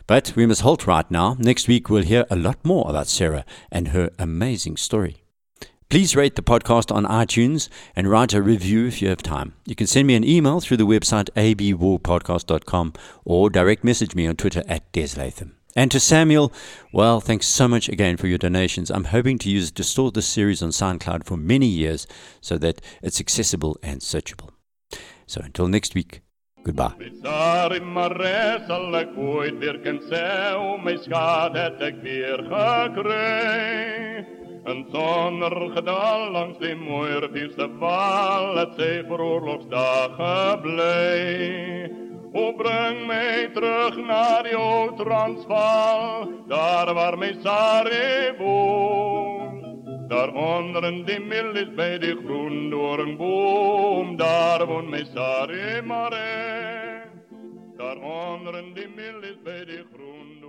But 0.07 0.35
we 0.37 0.47
must 0.47 0.61
halt 0.61 0.87
right 0.87 1.11
now. 1.11 1.37
Next 1.41 1.67
week, 1.67 1.91
we'll 1.91 2.05
hear 2.05 2.27
a 2.31 2.37
lot 2.37 2.65
more 2.65 2.89
about 2.89 3.09
Sarah 3.09 3.45
and 3.73 3.89
her 3.89 4.11
amazing 4.17 4.77
story. 4.77 5.17
Please 5.89 6.15
rate 6.15 6.37
the 6.37 6.43
podcast 6.43 6.95
on 6.95 7.05
iTunes 7.07 7.69
and 7.97 8.09
write 8.09 8.35
a 8.35 8.41
review 8.41 8.87
if 8.87 9.03
you 9.03 9.09
have 9.09 9.21
time. 9.21 9.55
You 9.67 9.75
can 9.75 9.89
send 9.89 10.07
me 10.07 10.15
an 10.15 10.23
email 10.23 10.61
through 10.61 10.77
the 10.77 10.87
website 10.87 11.29
abwarpodcast.com 11.35 12.93
or 13.25 13.51
direct 13.51 13.83
message 13.83 14.15
me 14.15 14.29
on 14.29 14.37
Twitter 14.37 14.63
at 14.69 14.91
Des 14.93 15.19
Latham. 15.19 15.57
And 15.75 15.91
to 15.91 16.01
Samuel, 16.01 16.53
well, 16.93 17.21
thanks 17.21 17.47
so 17.47 17.67
much 17.67 17.89
again 17.89 18.19
for 18.19 18.27
your 18.27 18.39
donations. 18.39 18.91
I'm 18.91 19.05
hoping 19.05 19.39
to 19.39 19.51
use 19.51 19.71
to 19.73 19.83
store 19.83 20.11
this 20.11 20.27
series 20.27 20.63
on 20.63 20.69
SoundCloud 20.69 21.25
for 21.25 21.37
many 21.39 21.67
years 21.67 22.07
so 22.43 22.59
that 22.59 22.83
it's 23.03 23.21
accessible 23.21 23.79
and 23.83 24.01
searchable. 24.01 24.51
So 25.27 25.41
until 25.43 25.69
next 25.69 25.95
week, 25.95 26.21
goodbye. 26.63 26.93
Een 34.65 34.87
zonnergedal 34.93 36.31
langs 36.31 36.59
de 36.59 36.75
mooiervierste 36.75 37.71
val, 37.79 38.57
het 38.57 39.05
voor 39.09 39.21
oorlogsdagen 39.21 40.61
blij. 40.61 42.02
O 42.35 42.53
breng 42.53 43.07
mij 43.07 43.51
terug 43.53 43.97
naar 43.97 44.51
jouw 44.51 44.95
Transvaal, 44.95 46.29
daar 46.47 46.95
waar 46.95 47.19
mijn 47.19 47.41
Sari 47.43 48.37
woont. 48.39 49.65
Daar 50.09 50.33
onder 50.35 50.85
een 50.85 51.05
dimmel 51.05 51.57
is 51.57 51.75
bij 51.75 51.99
de 51.99 52.21
groen 52.25 52.71
door 52.71 52.99
een 52.99 53.17
boom, 53.17 54.17
daar 54.17 54.67
woont 54.67 54.89
mijn 54.89 55.07
Sari 55.15 55.83
Mare. 55.83 57.03
Daar 57.77 57.97
onder 57.97 58.55
een 58.55 58.75
dimmel 58.75 59.23
is 59.23 59.43
bij 59.43 59.65
de 59.65 59.85
groen. 59.95 60.42